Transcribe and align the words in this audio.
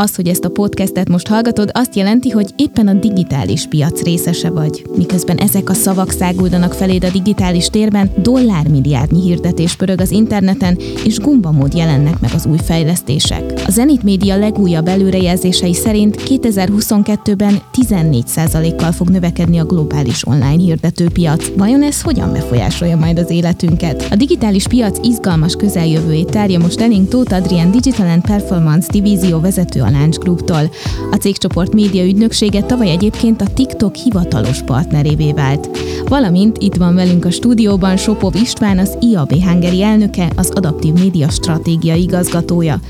Az, 0.00 0.14
hogy 0.14 0.28
ezt 0.28 0.44
a 0.44 0.48
podcastet 0.48 1.08
most 1.08 1.26
hallgatod, 1.26 1.70
azt 1.72 1.96
jelenti, 1.96 2.30
hogy 2.30 2.50
éppen 2.56 2.88
a 2.88 2.92
digitális 2.92 3.66
piac 3.66 4.02
részese 4.02 4.50
vagy. 4.50 4.84
Miközben 4.96 5.36
ezek 5.36 5.70
a 5.70 5.74
szavak 5.74 6.10
száguldanak 6.10 6.72
feléd 6.72 7.04
a 7.04 7.10
digitális 7.10 7.66
térben, 7.66 8.10
dollármilliárdnyi 8.22 9.22
hirdetés 9.22 9.76
pörög 9.76 10.00
az 10.00 10.10
interneten, 10.10 10.78
és 11.04 11.18
gumbamód 11.18 11.74
jelennek 11.74 12.20
meg 12.20 12.30
az 12.34 12.46
új 12.46 12.58
fejlesztések. 12.64 13.62
A 13.66 13.70
Zenit 13.70 14.02
Média 14.02 14.36
legújabb 14.36 14.88
előrejelzései 14.88 15.74
szerint 15.74 16.22
2022-ben 16.26 17.60
14%-kal 17.72 18.92
fog 18.92 19.08
növekedni 19.08 19.58
a 19.58 19.64
globális 19.64 20.26
online 20.26 20.62
hirdetőpiac. 20.62 21.56
Vajon 21.56 21.82
ez 21.82 22.02
hogyan 22.02 22.32
befolyásolja 22.32 22.96
majd 22.96 23.18
az 23.18 23.30
életünket? 23.30 24.06
A 24.10 24.16
digitális 24.16 24.66
piac 24.66 25.06
izgalmas 25.06 25.54
közeljövőjét 25.54 26.30
tárja 26.30 26.58
most 26.58 26.80
elénk 26.80 27.08
Tóth 27.08 27.34
Adrian 27.34 27.70
Digital 27.70 28.08
and 28.08 28.22
Performance 28.22 28.88
divízió 28.92 29.40
vezető 29.40 29.86
a 29.88 29.98
Launch 29.98 30.18
Group-tól. 30.18 30.70
A 31.10 31.16
cégcsoport 31.16 31.74
média 31.74 32.04
ügynöksége 32.04 32.62
tavaly 32.62 32.90
egyébként 32.90 33.40
a 33.40 33.52
TikTok 33.54 33.94
hivatalos 33.94 34.62
partnerévé 34.62 35.32
vált. 35.32 35.68
Valamint 36.08 36.58
itt 36.58 36.74
van 36.74 36.94
velünk 36.94 37.24
a 37.24 37.30
stúdióban 37.30 37.96
Sopov 37.96 38.34
István, 38.34 38.78
az 38.78 38.96
IAB 39.00 39.32
Hungary 39.32 39.82
elnöke, 39.82 40.32
az 40.36 40.50
Adaptív 40.54 40.92
Média 40.92 41.28
Stratégia 41.28 41.94
igazgatója. 41.94 42.80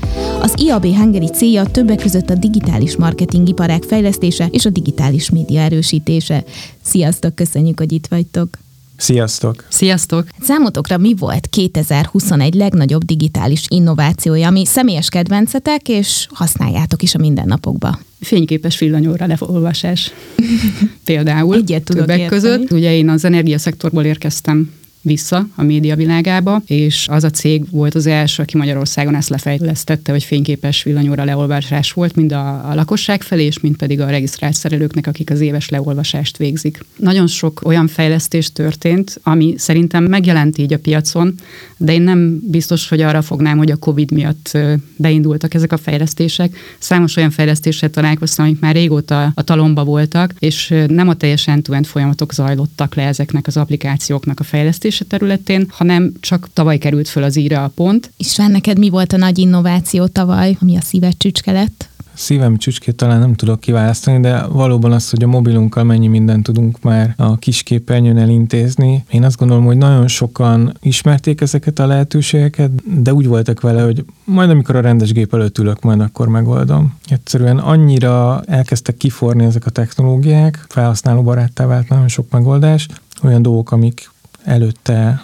Az 0.41 0.53
IAB 0.57 0.85
Hungary 0.85 1.27
célja 1.27 1.63
többek 1.65 2.01
között 2.01 2.29
a 2.29 2.35
digitális 2.35 2.95
marketing 2.95 3.47
iparág 3.47 3.83
fejlesztése 3.83 4.47
és 4.51 4.65
a 4.65 4.69
digitális 4.69 5.29
média 5.29 5.61
erősítése. 5.61 6.43
Sziasztok, 6.81 7.35
köszönjük, 7.35 7.79
hogy 7.79 7.91
itt 7.91 8.07
vagytok! 8.07 8.68
Sziasztok! 8.99 9.65
Sziasztok! 9.69 10.27
Számotokra 10.41 10.97
mi 10.97 11.13
volt 11.17 11.47
2021 11.47 12.53
legnagyobb 12.53 13.03
digitális 13.03 13.63
innovációja, 13.67 14.47
ami 14.47 14.65
személyes 14.65 15.09
kedvencetek, 15.09 15.89
és 15.89 16.27
használjátok 16.29 17.01
is 17.01 17.15
a 17.15 17.17
mindennapokba? 17.17 17.99
Fényképes 18.19 18.79
villanyóra 18.79 19.25
leolvasás. 19.25 20.11
Például 21.05 21.55
Egyet 21.55 21.83
tudok 21.83 22.05
többek 22.05 22.19
érteni. 22.19 22.41
között. 22.41 22.71
Ugye 22.71 22.93
én 22.95 23.09
az 23.09 23.25
energiaszektorból 23.25 24.03
érkeztem 24.03 24.71
vissza 25.01 25.47
a 25.55 25.63
média 25.63 25.95
világába, 25.95 26.61
és 26.65 27.07
az 27.09 27.23
a 27.23 27.29
cég 27.29 27.69
volt 27.71 27.95
az 27.95 28.05
első, 28.05 28.43
aki 28.43 28.57
Magyarországon 28.57 29.15
ezt 29.15 29.29
lefejlesztette, 29.29 30.11
hogy 30.11 30.23
fényképes 30.23 30.83
villanyóra 30.83 31.23
leolvasás 31.23 31.91
volt, 31.91 32.15
mind 32.15 32.31
a, 32.31 32.69
a 32.69 32.75
lakosság 32.75 33.21
felé, 33.21 33.45
és 33.45 33.59
mind 33.59 33.75
pedig 33.75 33.99
a 33.99 34.09
regisztrált 34.09 34.53
szerelőknek, 34.53 35.07
akik 35.07 35.29
az 35.29 35.39
éves 35.39 35.69
leolvasást 35.69 36.37
végzik. 36.37 36.85
Nagyon 36.97 37.27
sok 37.27 37.61
olyan 37.63 37.87
fejlesztés 37.87 38.51
történt, 38.51 39.19
ami 39.23 39.53
szerintem 39.57 40.03
megjelent 40.03 40.57
így 40.57 40.73
a 40.73 40.79
piacon, 40.79 41.35
de 41.77 41.93
én 41.93 42.01
nem 42.01 42.39
biztos, 42.43 42.89
hogy 42.89 43.01
arra 43.01 43.21
fognám, 43.21 43.57
hogy 43.57 43.71
a 43.71 43.75
COVID 43.75 44.11
miatt 44.11 44.57
beindultak 44.95 45.53
ezek 45.53 45.71
a 45.71 45.77
fejlesztések. 45.77 46.57
Számos 46.79 47.15
olyan 47.15 47.31
fejlesztéssel 47.31 47.89
találkoztam, 47.89 48.45
amik 48.45 48.59
már 48.59 48.75
régóta 48.75 49.31
a 49.35 49.41
talomba 49.41 49.83
voltak, 49.83 50.33
és 50.39 50.73
nem 50.87 51.09
a 51.09 51.13
teljesen 51.13 51.63
end 51.67 51.85
folyamatok 51.85 52.33
zajlottak 52.33 52.95
le 52.95 53.03
ezeknek 53.03 53.47
az 53.47 53.57
applikációknak 53.57 54.39
a 54.39 54.43
fejlesztése 54.89 55.05
területén, 55.05 55.67
hanem 55.69 56.11
csak 56.19 56.49
tavaly 56.53 56.77
került 56.77 57.07
föl 57.07 57.23
az 57.23 57.37
íre 57.37 57.59
a 57.59 57.71
pont. 57.75 58.11
István, 58.17 58.51
neked 58.51 58.77
mi 58.77 58.89
volt 58.89 59.13
a 59.13 59.17
nagy 59.17 59.37
innováció 59.37 60.07
tavaly, 60.07 60.57
ami 60.61 60.77
a 60.77 60.81
szíved 60.81 61.17
csücske 61.17 61.51
lett? 61.51 61.87
Szívem 62.13 62.57
csücskét 62.57 62.95
talán 62.95 63.19
nem 63.19 63.33
tudok 63.33 63.59
kiválasztani, 63.59 64.19
de 64.19 64.45
valóban 64.47 64.91
az, 64.91 65.09
hogy 65.09 65.23
a 65.23 65.27
mobilunkkal 65.27 65.83
mennyi 65.83 66.07
mindent 66.07 66.43
tudunk 66.43 66.81
már 66.81 67.13
a 67.17 67.37
kisképernyőn 67.37 68.17
elintézni. 68.17 69.03
Én 69.11 69.23
azt 69.23 69.37
gondolom, 69.37 69.65
hogy 69.65 69.77
nagyon 69.77 70.07
sokan 70.07 70.73
ismerték 70.81 71.41
ezeket 71.41 71.79
a 71.79 71.87
lehetőségeket, 71.87 72.71
de 73.01 73.13
úgy 73.13 73.27
voltak 73.27 73.61
vele, 73.61 73.81
hogy 73.81 74.05
majd 74.23 74.49
amikor 74.49 74.75
a 74.75 74.81
rendes 74.81 75.11
gép 75.11 75.33
előtt 75.33 75.57
ülök, 75.57 75.81
majd 75.81 75.99
akkor 75.99 76.27
megoldom. 76.27 76.97
Egyszerűen 77.09 77.57
annyira 77.57 78.41
elkezdtek 78.45 78.97
kiforni 78.97 79.45
ezek 79.45 79.65
a 79.65 79.69
technológiák, 79.69 80.65
felhasználó 80.69 81.21
baráttá 81.21 81.65
vált 81.65 81.89
nagyon 81.89 82.07
sok 82.07 82.31
megoldás, 82.31 82.87
olyan 83.23 83.41
dolgok, 83.41 83.71
amik 83.71 84.09
előtte 84.43 85.23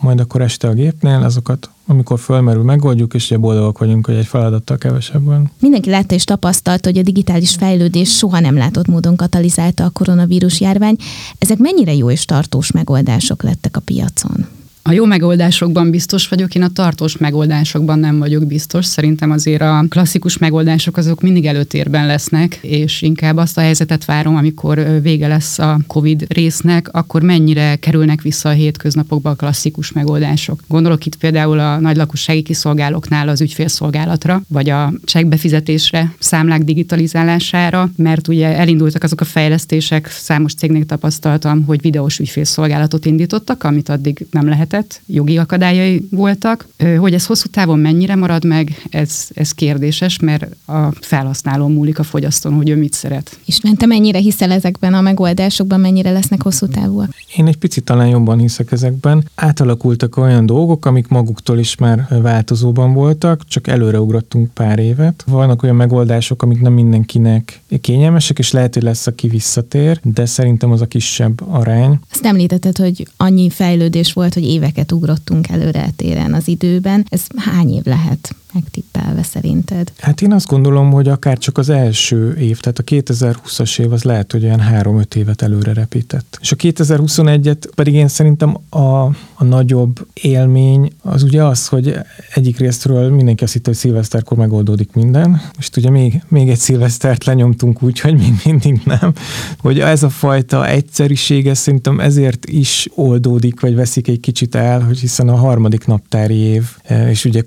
majd 0.00 0.20
akkor 0.20 0.40
este 0.40 0.68
a 0.68 0.72
gépnél, 0.72 1.22
azokat 1.22 1.70
amikor 1.86 2.18
fölmerül, 2.18 2.62
megoldjuk, 2.62 3.14
és 3.14 3.24
ugye 3.24 3.38
boldogok 3.38 3.78
vagyunk, 3.78 4.06
hogy 4.06 4.14
egy 4.14 4.26
feladattal 4.26 4.78
kevesebben. 4.78 5.50
Mindenki 5.60 5.90
látta 5.90 6.14
és 6.14 6.24
tapasztalta, 6.24 6.88
hogy 6.88 6.98
a 6.98 7.02
digitális 7.02 7.54
fejlődés 7.54 8.16
soha 8.16 8.40
nem 8.40 8.56
látott 8.56 8.86
módon 8.86 9.16
katalizálta 9.16 9.84
a 9.84 9.90
koronavírus 9.90 10.60
járvány. 10.60 10.96
Ezek 11.38 11.58
mennyire 11.58 11.94
jó 11.94 12.10
és 12.10 12.24
tartós 12.24 12.70
megoldások 12.70 13.42
lettek 13.42 13.76
a 13.76 13.80
piacon? 13.80 14.46
A 14.88 14.92
jó 14.92 15.04
megoldásokban 15.04 15.90
biztos 15.90 16.28
vagyok, 16.28 16.54
én 16.54 16.62
a 16.62 16.68
tartós 16.68 17.16
megoldásokban 17.16 17.98
nem 17.98 18.18
vagyok 18.18 18.46
biztos. 18.46 18.86
Szerintem 18.86 19.30
azért 19.30 19.62
a 19.62 19.84
klasszikus 19.88 20.38
megoldások 20.38 20.96
azok 20.96 21.20
mindig 21.20 21.46
előtérben 21.46 22.06
lesznek, 22.06 22.58
és 22.62 23.02
inkább 23.02 23.36
azt 23.36 23.58
a 23.58 23.60
helyzetet 23.60 24.04
várom, 24.04 24.36
amikor 24.36 25.00
vége 25.02 25.28
lesz 25.28 25.58
a 25.58 25.78
COVID 25.86 26.24
résznek, 26.28 26.88
akkor 26.92 27.22
mennyire 27.22 27.76
kerülnek 27.76 28.22
vissza 28.22 28.48
a 28.48 28.52
hétköznapokba 28.52 29.30
a 29.30 29.34
klasszikus 29.34 29.92
megoldások. 29.92 30.60
Gondolok 30.68 31.06
itt 31.06 31.16
például 31.16 31.58
a 31.58 31.78
nagy 31.78 31.96
lakossági 31.96 32.42
kiszolgálóknál 32.42 33.28
az 33.28 33.40
ügyfélszolgálatra, 33.40 34.42
vagy 34.48 34.70
a 34.70 34.92
csekkbefizetésre, 35.04 36.14
számlák 36.18 36.62
digitalizálására, 36.62 37.90
mert 37.96 38.28
ugye 38.28 38.56
elindultak 38.56 39.02
azok 39.02 39.20
a 39.20 39.24
fejlesztések, 39.24 40.08
számos 40.10 40.54
cégnél 40.54 40.84
tapasztaltam, 40.84 41.64
hogy 41.64 41.80
videós 41.80 42.18
ügyfélszolgálatot 42.18 43.06
indítottak, 43.06 43.64
amit 43.64 43.88
addig 43.88 44.26
nem 44.30 44.48
lehetett, 44.74 45.00
jogi 45.06 45.38
akadályai 45.38 46.08
voltak. 46.10 46.66
Hogy 46.98 47.14
ez 47.14 47.26
hosszú 47.26 47.48
távon 47.48 47.78
mennyire 47.78 48.14
marad 48.14 48.44
meg, 48.44 48.82
ez, 48.90 49.28
ez 49.34 49.52
kérdéses, 49.52 50.18
mert 50.18 50.46
a 50.66 50.92
felhasználó 51.00 51.68
múlik 51.68 51.98
a 51.98 52.02
fogyasztón, 52.02 52.52
hogy 52.52 52.68
ő 52.68 52.76
mit 52.76 52.92
szeret. 52.92 53.38
István, 53.44 53.76
te 53.76 53.86
mennyire 53.86 54.18
hiszel 54.18 54.50
ezekben 54.50 54.94
a 54.94 55.00
megoldásokban, 55.00 55.80
mennyire 55.80 56.10
lesznek 56.10 56.42
hosszú 56.42 56.66
távúak? 56.66 57.14
Én 57.36 57.46
egy 57.46 57.56
picit 57.56 57.84
talán 57.84 58.08
jobban 58.08 58.38
hiszek 58.38 58.72
ezekben. 58.72 59.28
Átalakultak 59.34 60.16
olyan 60.16 60.46
dolgok, 60.46 60.86
amik 60.86 61.08
maguktól 61.08 61.58
is 61.58 61.76
már 61.76 62.06
változóban 62.22 62.92
voltak, 62.92 63.44
csak 63.48 63.66
előreugrottunk 63.66 64.52
pár 64.52 64.78
évet. 64.78 65.24
Vannak 65.26 65.62
olyan 65.62 65.76
megoldások, 65.76 66.42
amik 66.42 66.60
nem 66.60 66.72
mindenkinek 66.72 67.60
kényelmesek, 67.80 68.38
és 68.38 68.52
lehet, 68.52 68.74
hogy 68.74 68.82
lesz, 68.82 69.06
aki 69.06 69.28
visszatér, 69.28 70.00
de 70.02 70.26
szerintem 70.26 70.70
az 70.70 70.80
a 70.80 70.86
kisebb 70.86 71.40
arány. 71.48 71.98
Azt 72.10 72.24
említetted, 72.24 72.76
hogy 72.76 73.08
annyi 73.16 73.50
fejlődés 73.50 74.12
volt, 74.12 74.34
hogy 74.34 74.44
éveket 74.64 74.92
ugrottunk 74.92 75.48
előre 75.48 75.90
téren 75.96 76.34
az 76.34 76.48
időben. 76.48 77.06
Ez 77.08 77.26
hány 77.36 77.74
év 77.74 77.84
lehet 77.84 78.34
megtippelve 78.54 79.22
szerinted? 79.22 79.92
Hát 79.98 80.22
én 80.22 80.32
azt 80.32 80.46
gondolom, 80.46 80.90
hogy 80.90 81.08
akár 81.08 81.38
csak 81.38 81.58
az 81.58 81.68
első 81.68 82.36
év, 82.36 82.60
tehát 82.60 82.78
a 82.78 82.82
2020-as 82.82 83.80
év 83.80 83.92
az 83.92 84.02
lehet, 84.02 84.32
hogy 84.32 84.44
olyan 84.44 84.62
3-5 84.72 85.14
évet 85.14 85.42
előre 85.42 85.72
repített. 85.72 86.38
És 86.40 86.52
a 86.52 86.56
2021-et 86.56 87.68
pedig 87.74 87.94
én 87.94 88.08
szerintem 88.08 88.56
a, 88.68 89.04
a 89.34 89.44
nagyobb 89.44 90.06
élmény 90.12 90.92
az 91.02 91.22
ugye 91.22 91.44
az, 91.44 91.68
hogy 91.68 91.98
egyik 92.34 92.58
részről 92.58 93.10
mindenki 93.10 93.44
azt 93.44 93.52
hitte, 93.52 93.70
hogy 93.70 93.78
szilveszterkor 93.78 94.38
megoldódik 94.38 94.92
minden, 94.92 95.40
és 95.58 95.70
ugye 95.76 95.90
még, 95.90 96.22
még 96.28 96.48
egy 96.48 96.58
szilvesztert 96.58 97.24
lenyomtunk 97.24 97.82
úgy, 97.82 98.00
hogy 98.00 98.14
még 98.14 98.32
mindig 98.44 98.80
nem, 98.84 99.12
hogy 99.58 99.80
ez 99.80 100.02
a 100.02 100.08
fajta 100.08 100.68
egyszerűsége 100.68 101.54
szerintem 101.54 102.00
ezért 102.00 102.46
is 102.46 102.88
oldódik, 102.94 103.60
vagy 103.60 103.74
veszik 103.74 104.08
egy 104.08 104.20
kicsit 104.20 104.54
el, 104.54 104.80
hogy 104.80 104.98
hiszen 104.98 105.28
a 105.28 105.36
harmadik 105.36 105.86
naptári 105.86 106.36
év, 106.36 106.64
eh, 106.82 107.10
és 107.10 107.24
ugye 107.24 107.40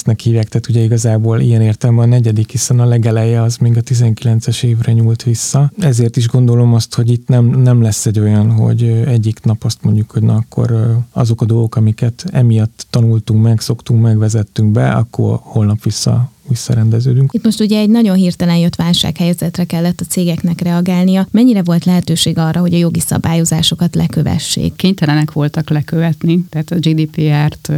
COVID-19-nek 0.00 0.20
hívják, 0.22 0.48
tehát 0.48 0.68
ugye 0.68 0.80
igazából 0.80 1.40
ilyen 1.40 1.62
értelemben 1.62 2.04
a 2.04 2.08
negyedik, 2.08 2.50
hiszen 2.50 2.80
a 2.80 2.84
legeleje 2.84 3.42
az 3.42 3.56
még 3.56 3.76
a 3.76 3.80
19-es 3.80 4.62
évre 4.62 4.92
nyúlt 4.92 5.22
vissza. 5.22 5.72
Ezért 5.78 6.16
is 6.16 6.28
gondolom 6.28 6.74
azt, 6.74 6.94
hogy 6.94 7.10
itt 7.10 7.28
nem, 7.28 7.44
nem 7.44 7.82
lesz 7.82 8.06
egy 8.06 8.18
olyan, 8.18 8.50
hogy 8.50 8.82
egyik 9.06 9.42
nap 9.42 9.64
azt 9.64 9.82
mondjuk, 9.82 10.10
hogy 10.10 10.22
na 10.22 10.34
akkor 10.34 10.98
azok 11.12 11.42
a 11.42 11.44
dolgok, 11.44 11.76
amiket 11.76 12.24
emiatt 12.32 12.86
tanultunk 12.90 13.42
meg, 13.42 13.60
szoktunk 13.60 14.02
meg, 14.02 14.18
vezettünk 14.18 14.72
be, 14.72 14.90
akkor 14.90 15.38
holnap 15.42 15.82
vissza 15.82 16.30
visszarendeződünk. 16.50 17.32
Itt 17.32 17.44
most 17.44 17.60
ugye 17.60 17.78
egy 17.78 17.90
nagyon 17.90 18.16
hirtelen 18.16 18.56
jött 18.56 18.74
válsághelyzetre 18.74 19.64
kellett 19.64 20.00
a 20.00 20.04
cégeknek 20.04 20.60
reagálnia. 20.60 21.26
Mennyire 21.30 21.62
volt 21.62 21.84
lehetőség 21.84 22.38
arra, 22.38 22.60
hogy 22.60 22.74
a 22.74 22.78
jogi 22.78 23.00
szabályozásokat 23.00 23.94
lekövessék? 23.94 24.76
Kénytelenek 24.76 25.32
voltak 25.32 25.70
lekövetni, 25.70 26.44
tehát 26.48 26.70
a 26.70 26.76
GDPR-t, 26.78 27.72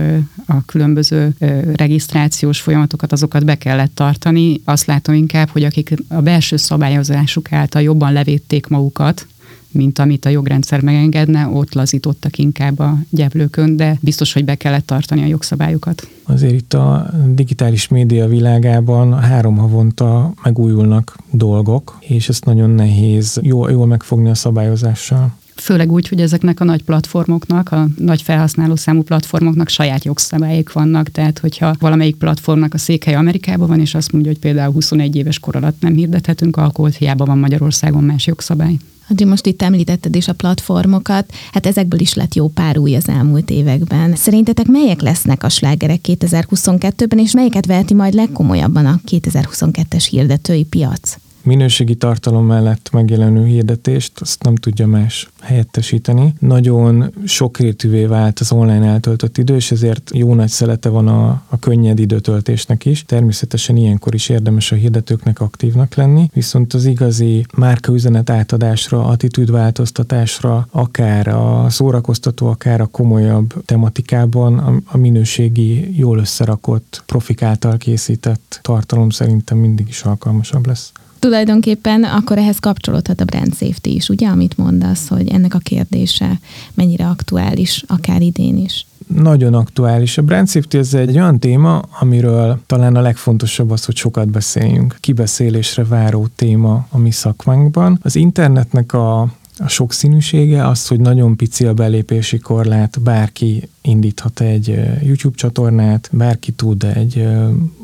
a 0.47 0.65
különböző 0.65 1.35
regisztrációs 1.75 2.61
folyamatokat, 2.61 3.13
azokat 3.13 3.45
be 3.45 3.55
kellett 3.55 3.95
tartani. 3.95 4.61
Azt 4.65 4.87
látom 4.87 5.15
inkább, 5.15 5.49
hogy 5.49 5.65
akik 5.65 5.95
a 6.09 6.21
belső 6.21 6.57
szabályozásuk 6.57 7.53
által 7.53 7.83
jobban 7.83 8.13
levédték 8.13 8.67
magukat, 8.67 9.27
mint 9.73 9.99
amit 9.99 10.25
a 10.25 10.29
jogrendszer 10.29 10.81
megengedne, 10.81 11.47
ott 11.47 11.75
lazítottak 11.75 12.39
inkább 12.39 12.79
a 12.79 12.99
gyevlőkön, 13.11 13.77
de 13.77 13.99
biztos, 14.01 14.33
hogy 14.33 14.45
be 14.45 14.55
kellett 14.55 14.87
tartani 14.87 15.23
a 15.23 15.27
jogszabályokat. 15.27 16.09
Azért 16.23 16.55
itt 16.55 16.75
a 16.75 17.11
digitális 17.27 17.89
média 17.89 18.29
világában 18.29 19.21
három 19.21 19.57
havonta 19.57 20.33
megújulnak 20.43 21.17
dolgok, 21.31 21.97
és 22.01 22.29
ezt 22.29 22.45
nagyon 22.45 22.71
nehéz 22.71 23.39
jól, 23.43 23.71
jól 23.71 23.87
megfogni 23.87 24.29
a 24.29 24.35
szabályozással. 24.35 25.41
Főleg 25.57 25.93
úgy, 25.93 26.09
hogy 26.09 26.21
ezeknek 26.21 26.61
a 26.61 26.65
nagy 26.65 26.83
platformoknak, 26.83 27.73
a 27.73 27.87
nagy 27.99 28.23
felhasználó 28.23 28.77
számú 28.77 29.03
platformoknak 29.03 29.69
saját 29.69 30.05
jogszabályok 30.05 30.73
vannak, 30.73 31.09
tehát 31.09 31.39
hogyha 31.39 31.75
valamelyik 31.79 32.17
platformnak 32.17 32.75
a 32.75 32.79
székhely 32.79 33.15
Amerikában 33.15 33.69
van, 33.69 33.81
és 33.81 33.95
azt 33.95 34.13
mondja, 34.13 34.31
hogy 34.31 34.41
például 34.41 34.73
21 34.73 35.17
éves 35.17 35.39
kor 35.39 35.57
alatt 35.57 35.81
nem 35.81 35.95
hirdethetünk 35.95 36.57
alkoholt, 36.57 36.97
hiába 36.97 37.25
van 37.25 37.39
Magyarországon 37.39 38.05
más 38.05 38.27
jogszabály. 38.27 38.77
Adri, 39.11 39.25
most 39.25 39.47
itt 39.47 39.63
említetted 39.63 40.15
is 40.15 40.29
a 40.29 40.33
platformokat, 40.33 41.33
hát 41.53 41.67
ezekből 41.67 42.01
is 42.01 42.15
lett 42.15 42.35
jó 42.35 42.49
pár 42.49 42.79
új 42.79 42.97
az 42.97 43.09
elmúlt 43.09 43.51
években. 43.51 44.15
Szerintetek 44.15 44.67
melyek 44.67 45.01
lesznek 45.01 45.43
a 45.43 45.49
slágerek 45.49 46.01
2022-ben, 46.09 47.19
és 47.19 47.33
melyeket 47.33 47.67
veheti 47.67 47.95
majd 47.95 48.15
legkomolyabban 48.15 48.87
a 48.87 49.01
2022-es 49.11 50.07
hirdetői 50.11 50.65
piac? 50.65 51.17
Minőségi 51.45 51.95
tartalom 51.95 52.47
mellett 52.47 52.89
megjelenő 52.93 53.47
hirdetést, 53.47 54.13
azt 54.21 54.43
nem 54.43 54.55
tudja 54.55 54.87
más 54.87 55.31
helyettesíteni. 55.41 56.35
Nagyon 56.39 57.13
sokrétűvé 57.25 58.05
vált 58.05 58.41
az 58.41 58.53
online 58.53 58.87
eltöltött 58.87 59.39
idő, 59.39 59.55
és 59.55 59.71
ezért 59.71 60.11
jó 60.15 60.35
nagy 60.35 60.49
szelete 60.49 60.89
van 60.89 61.09
a, 61.09 61.43
a 61.49 61.59
könnyed 61.59 61.99
időtöltésnek 61.99 62.85
is. 62.85 63.05
Természetesen 63.05 63.77
ilyenkor 63.77 64.15
is 64.15 64.29
érdemes 64.29 64.73
a 64.73 64.75
hirdetőknek 64.75 65.41
aktívnak 65.41 65.95
lenni, 65.95 66.29
viszont 66.33 66.75
az 66.75 66.85
igazi 66.85 67.47
márkaüzenet 67.57 68.31
átadásra, 68.31 69.05
attitűdváltoztatásra, 69.05 70.67
akár 70.71 71.29
a 71.29 71.67
szórakoztató, 71.71 72.47
akár 72.47 72.81
a 72.81 72.87
komolyabb 72.87 73.65
tematikában 73.65 74.59
a, 74.59 74.75
a 74.85 74.97
minőségi, 74.97 75.99
jól 75.99 76.19
összerakott, 76.19 77.03
profik 77.07 77.43
által 77.43 77.77
készített 77.77 78.59
tartalom 78.63 79.11
szerintem 79.11 79.59
mindig 79.59 79.89
is 79.89 80.03
alkalmasabb 80.03 80.67
lesz 80.67 80.93
tulajdonképpen 81.23 82.05
akkor 82.05 82.39
ehhez 82.39 82.59
kapcsolódhat 82.59 83.21
a 83.21 83.25
brand 83.25 83.55
safety 83.55 83.89
is, 83.89 84.09
ugye, 84.09 84.29
amit 84.29 84.57
mondasz, 84.57 85.09
hogy 85.09 85.29
ennek 85.29 85.55
a 85.55 85.59
kérdése 85.59 86.41
mennyire 86.75 87.07
aktuális, 87.07 87.85
akár 87.87 88.23
idén 88.23 88.57
is. 88.57 88.87
Nagyon 89.07 89.55
aktuális. 89.55 90.19
A 90.19 90.23
brand 90.23 90.49
safety 90.49 90.75
ez 90.75 90.95
egy 90.95 91.17
olyan 91.17 91.39
téma, 91.39 91.83
amiről 92.01 92.59
talán 92.67 92.97
a 92.97 93.01
legfontosabb 93.01 93.71
az, 93.71 93.85
hogy 93.85 93.97
sokat 93.97 94.29
beszéljünk. 94.29 94.97
Kibeszélésre 95.01 95.85
váró 95.85 96.27
téma 96.37 96.87
a 96.91 96.99
mi 96.99 97.11
szakmánkban. 97.11 97.99
Az 98.03 98.17
internetnek 98.17 98.93
a 98.93 99.29
a 99.65 99.69
sokszínűsége, 99.69 100.67
az, 100.67 100.87
hogy 100.87 101.01
nagyon 101.01 101.37
pici 101.37 101.65
a 101.65 101.75
belépési 101.75 102.39
korlát, 102.39 103.01
bárki 103.01 103.69
indíthat 103.83 104.41
egy 104.41 104.81
YouTube 105.03 105.37
csatornát, 105.37 106.09
bárki 106.13 106.53
tud 106.53 106.85
egy 106.85 107.29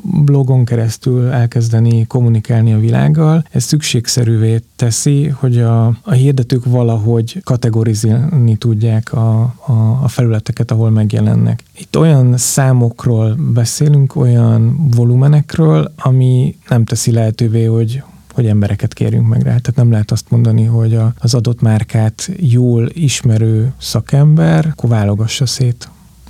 blogon 0.02 0.64
keresztül 0.64 1.28
elkezdeni 1.28 2.06
kommunikálni 2.06 2.72
a 2.72 2.78
világgal. 2.78 3.44
Ez 3.50 3.64
szükségszerűvé 3.64 4.62
teszi, 4.76 5.28
hogy 5.28 5.58
a, 5.58 5.86
a 5.86 6.12
hirdetők 6.12 6.64
valahogy 6.64 7.40
kategorizálni 7.44 8.56
tudják 8.56 9.12
a, 9.12 9.40
a, 9.66 10.00
a 10.02 10.08
felületeket, 10.08 10.70
ahol 10.70 10.90
megjelennek. 10.90 11.62
Itt 11.78 11.98
olyan 11.98 12.36
számokról 12.36 13.36
beszélünk, 13.52 14.16
olyan 14.16 14.88
volumenekről, 14.90 15.92
ami 15.96 16.56
nem 16.69 16.84
teszi 16.84 17.12
lehetővé, 17.12 17.64
hogy 17.64 18.02
hogy 18.38 18.46
embereket 18.46 18.94
kérjünk 18.94 19.26
meg 19.26 19.43
rá. 19.43 19.56
Tehát 19.56 19.75
nem 19.75 19.90
lehet 19.90 20.11
azt 20.11 20.31
mondani, 20.31 20.64
hogy 20.64 20.94
a, 20.94 21.12
az 21.19 21.35
adott 21.35 21.61
márkát 21.61 22.31
jól 22.37 22.88
ismerő 22.93 23.73
szakember 23.79 24.75
akkor 24.76 24.88
szét 25.46 25.88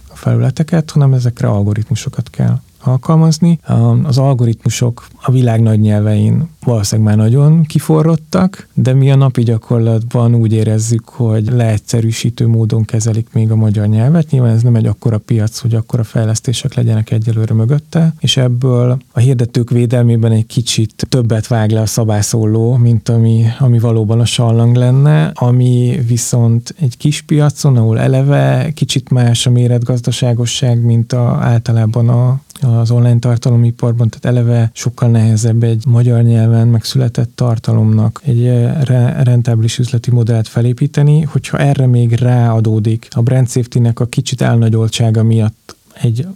a 0.09 0.17
felületeket, 0.17 0.91
hanem 0.91 1.13
ezekre 1.13 1.49
algoritmusokat 1.49 2.31
kell 2.31 2.61
alkalmazni. 2.81 3.61
Az 4.03 4.19
algoritmusok 4.19 5.07
a 5.29 5.31
világ 5.31 5.63
nagy 5.63 5.81
nyelvein 5.81 6.49
valószínűleg 6.65 7.17
már 7.17 7.27
nagyon 7.27 7.63
kiforrottak, 7.63 8.69
de 8.75 8.93
mi 8.93 9.11
a 9.11 9.17
napi 9.17 9.43
gyakorlatban 9.43 10.35
úgy 10.35 10.53
érezzük, 10.53 11.09
hogy 11.09 11.53
leegyszerűsítő 11.53 12.47
módon 12.47 12.85
kezelik 12.85 13.29
még 13.33 13.51
a 13.51 13.57
magyar 13.57 13.87
nyelvet. 13.87 14.31
Nyilván 14.31 14.55
ez 14.55 14.63
nem 14.63 14.75
egy 14.75 14.87
akkora 14.87 15.19
piac, 15.19 15.59
hogy 15.59 15.75
akkora 15.75 16.05
fejlesztések 16.05 16.75
legyenek 16.75 17.11
egyelőre 17.11 17.55
mögötte, 17.55 18.15
és 18.19 18.37
ebből 18.37 18.99
a 19.13 19.19
hirdetők 19.19 19.71
védelmében 19.71 20.33
egy 20.33 20.47
kicsit 20.47 21.07
többet 21.09 21.47
vág 21.47 21.71
le 21.71 21.81
a 21.81 21.87
szabászóló, 21.87 22.77
mint 22.77 23.09
ami, 23.09 23.45
ami 23.59 23.79
valóban 23.79 24.21
a 24.21 24.25
sallang 24.25 24.77
lenne, 24.77 25.31
ami 25.35 26.01
viszont 26.07 26.75
egy 26.81 26.97
kis 26.97 27.23
piacon, 27.23 27.77
ahol 27.77 27.99
eleve 27.99 28.71
kicsit 28.75 29.11
más 29.11 29.47
a 29.47 29.51
méretgazdaságosság, 29.51 30.81
mint 30.85 31.13
a, 31.13 31.39
általában 31.41 32.09
a, 32.09 32.41
az 32.61 32.91
online 32.91 33.19
tartalomiparban, 33.19 34.09
tehát 34.09 34.37
eleve 34.37 34.71
sokkal 34.75 35.09
nehezebb 35.19 35.63
egy 35.63 35.87
magyar 35.87 36.23
nyelven 36.23 36.69
megszületett 36.69 37.31
tartalomnak 37.35 38.21
egy 38.25 38.47
eh, 38.47 38.83
rentábilis 39.23 39.79
üzleti 39.79 40.11
modellt 40.11 40.49
felépíteni, 40.49 41.23
hogyha 41.23 41.59
erre 41.59 41.87
még 41.87 42.13
ráadódik 42.13 43.09
a 43.11 43.23
brand 43.23 43.49
safety-nek 43.49 44.01
a 44.01 44.07
kicsit 44.07 44.41
elnagyoltsága 44.41 45.23
miatt 45.23 45.77
egy 46.03 46.27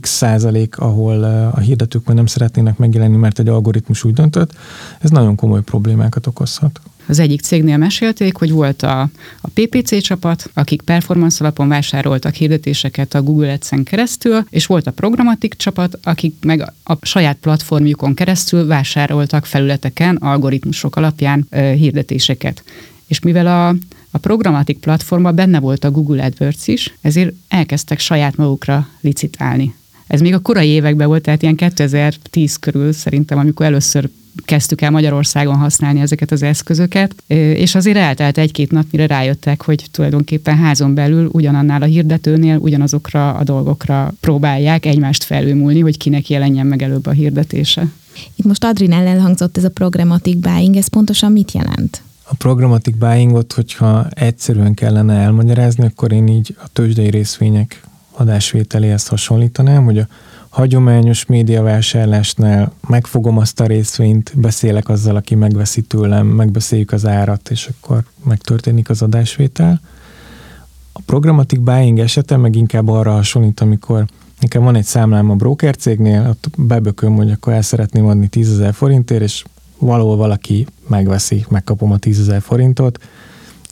x 0.00 0.10
százalék, 0.10 0.78
ahol 0.78 1.26
eh, 1.26 1.54
a 1.54 1.58
hirdetők 1.60 2.06
már 2.06 2.16
nem 2.16 2.26
szeretnének 2.26 2.78
megjelenni, 2.78 3.16
mert 3.16 3.38
egy 3.38 3.48
algoritmus 3.48 4.04
úgy 4.04 4.14
döntött, 4.14 4.54
ez 4.98 5.10
nagyon 5.10 5.34
komoly 5.34 5.62
problémákat 5.62 6.26
okozhat. 6.26 6.80
Az 7.06 7.18
egyik 7.18 7.40
cégnél 7.40 7.76
mesélték, 7.76 8.36
hogy 8.36 8.50
volt 8.50 8.82
a, 8.82 9.00
a 9.40 9.48
PPC 9.54 10.02
csapat, 10.02 10.50
akik 10.54 10.82
performance 10.82 11.44
alapon 11.44 11.68
vásároltak 11.68 12.34
hirdetéseket 12.34 13.14
a 13.14 13.22
Google 13.22 13.52
Ads-en 13.52 13.82
keresztül, 13.82 14.44
és 14.50 14.66
volt 14.66 14.86
a 14.86 14.90
programatik 14.90 15.54
csapat, 15.54 15.98
akik 16.02 16.34
meg 16.40 16.72
a 16.84 17.06
saját 17.06 17.36
platformjukon 17.36 18.14
keresztül 18.14 18.66
vásároltak 18.66 19.46
felületeken 19.46 20.16
algoritmusok 20.16 20.96
alapján 20.96 21.46
ö, 21.50 21.72
hirdetéseket. 21.72 22.62
És 23.06 23.20
mivel 23.20 23.46
a, 23.46 23.68
a 24.10 24.18
programatik 24.18 24.78
platformban 24.78 25.34
benne 25.34 25.60
volt 25.60 25.84
a 25.84 25.90
Google 25.90 26.24
AdWords 26.24 26.66
is, 26.66 26.94
ezért 27.00 27.34
elkezdtek 27.48 27.98
saját 27.98 28.36
magukra 28.36 28.88
licitálni. 29.00 29.74
Ez 30.06 30.20
még 30.20 30.34
a 30.34 30.38
korai 30.38 30.68
években 30.68 31.06
volt, 31.06 31.22
tehát 31.22 31.42
ilyen 31.42 31.56
2010 31.56 32.56
körül 32.56 32.92
szerintem, 32.92 33.38
amikor 33.38 33.66
először 33.66 34.08
kezdtük 34.44 34.80
el 34.80 34.90
Magyarországon 34.90 35.56
használni 35.56 36.00
ezeket 36.00 36.30
az 36.30 36.42
eszközöket, 36.42 37.14
és 37.26 37.74
azért 37.74 37.96
eltelt 37.96 38.38
egy-két 38.38 38.70
nap, 38.70 38.84
mire 38.90 39.06
rájöttek, 39.06 39.62
hogy 39.62 39.84
tulajdonképpen 39.90 40.56
házon 40.56 40.94
belül 40.94 41.28
ugyanannál 41.32 41.82
a 41.82 41.86
hirdetőnél 41.86 42.56
ugyanazokra 42.56 43.34
a 43.34 43.44
dolgokra 43.44 44.12
próbálják 44.20 44.86
egymást 44.86 45.24
felülmúlni, 45.24 45.80
hogy 45.80 45.96
kinek 45.96 46.28
jelenjen 46.28 46.66
meg 46.66 46.82
előbb 46.82 47.06
a 47.06 47.10
hirdetése. 47.10 47.88
Itt 48.36 48.44
most 48.44 48.64
Adrinál 48.64 49.06
elhangzott 49.06 49.56
ez 49.56 49.64
a 49.64 49.70
programmatic 49.70 50.40
buying, 50.40 50.76
ez 50.76 50.88
pontosan 50.88 51.32
mit 51.32 51.52
jelent? 51.52 52.02
A 52.22 52.34
programmatic 52.34 52.96
buyingot, 52.96 53.52
hogyha 53.52 54.06
egyszerűen 54.10 54.74
kellene 54.74 55.14
elmagyarázni, 55.14 55.84
akkor 55.84 56.12
én 56.12 56.28
így 56.28 56.56
a 56.58 56.68
tőzsdei 56.72 57.10
részvények 57.10 57.82
adásvételéhez 58.12 59.06
hasonlítanám, 59.06 59.84
hogy 59.84 59.98
a 59.98 60.06
hagyományos 60.54 61.26
médiavásárlásnál 61.26 62.72
megfogom 62.88 63.38
azt 63.38 63.60
a 63.60 63.66
részvényt, 63.66 64.32
beszélek 64.36 64.88
azzal, 64.88 65.16
aki 65.16 65.34
megveszi 65.34 65.82
tőlem, 65.82 66.26
megbeszéljük 66.26 66.92
az 66.92 67.06
árat, 67.06 67.50
és 67.50 67.70
akkor 67.74 68.04
megtörténik 68.24 68.90
az 68.90 69.02
adásvétel. 69.02 69.80
A 70.92 71.00
programatic 71.06 71.60
buying 71.60 71.98
esete 71.98 72.36
meg 72.36 72.56
inkább 72.56 72.88
arra 72.88 73.12
hasonlít, 73.12 73.60
amikor 73.60 74.04
nekem 74.40 74.62
van 74.62 74.74
egy 74.74 74.84
számlám 74.84 75.30
a 75.30 75.34
broker 75.34 75.76
cégnél, 75.76 76.26
ott 76.28 76.46
bebököm, 76.58 77.14
hogy 77.14 77.30
akkor 77.30 77.52
el 77.52 77.62
szeretném 77.62 78.06
adni 78.06 78.28
10 78.28 78.50
ezer 78.50 78.74
forintért, 78.74 79.22
és 79.22 79.44
valahol 79.78 80.16
valaki 80.16 80.66
megveszi, 80.86 81.44
megkapom 81.48 81.92
a 81.92 81.98
10 81.98 82.20
ezer 82.20 82.42
forintot, 82.42 82.98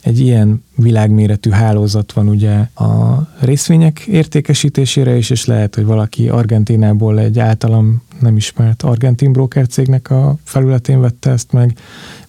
egy 0.03 0.19
ilyen 0.19 0.63
világméretű 0.75 1.49
hálózat 1.49 2.13
van 2.13 2.29
ugye 2.29 2.53
a 2.75 3.21
részvények 3.39 3.99
értékesítésére 3.99 5.15
is, 5.15 5.29
és 5.29 5.45
lehet, 5.45 5.75
hogy 5.75 5.85
valaki 5.85 6.29
Argentinából 6.29 7.19
egy 7.19 7.39
általam 7.39 8.01
nem 8.19 8.35
ismert 8.35 8.83
argentin 8.83 9.31
broker 9.31 9.67
cégnek 9.67 10.09
a 10.09 10.35
felületén 10.43 10.99
vette 10.99 11.31
ezt 11.31 11.51
meg. 11.51 11.77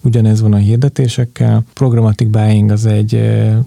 Ugyanez 0.01 0.41
van 0.41 0.53
a 0.53 0.57
hirdetésekkel. 0.57 1.63
Programmatic 1.73 2.29
buying 2.29 2.71
az 2.71 2.85
egy 2.85 3.15
eh, 3.15 3.57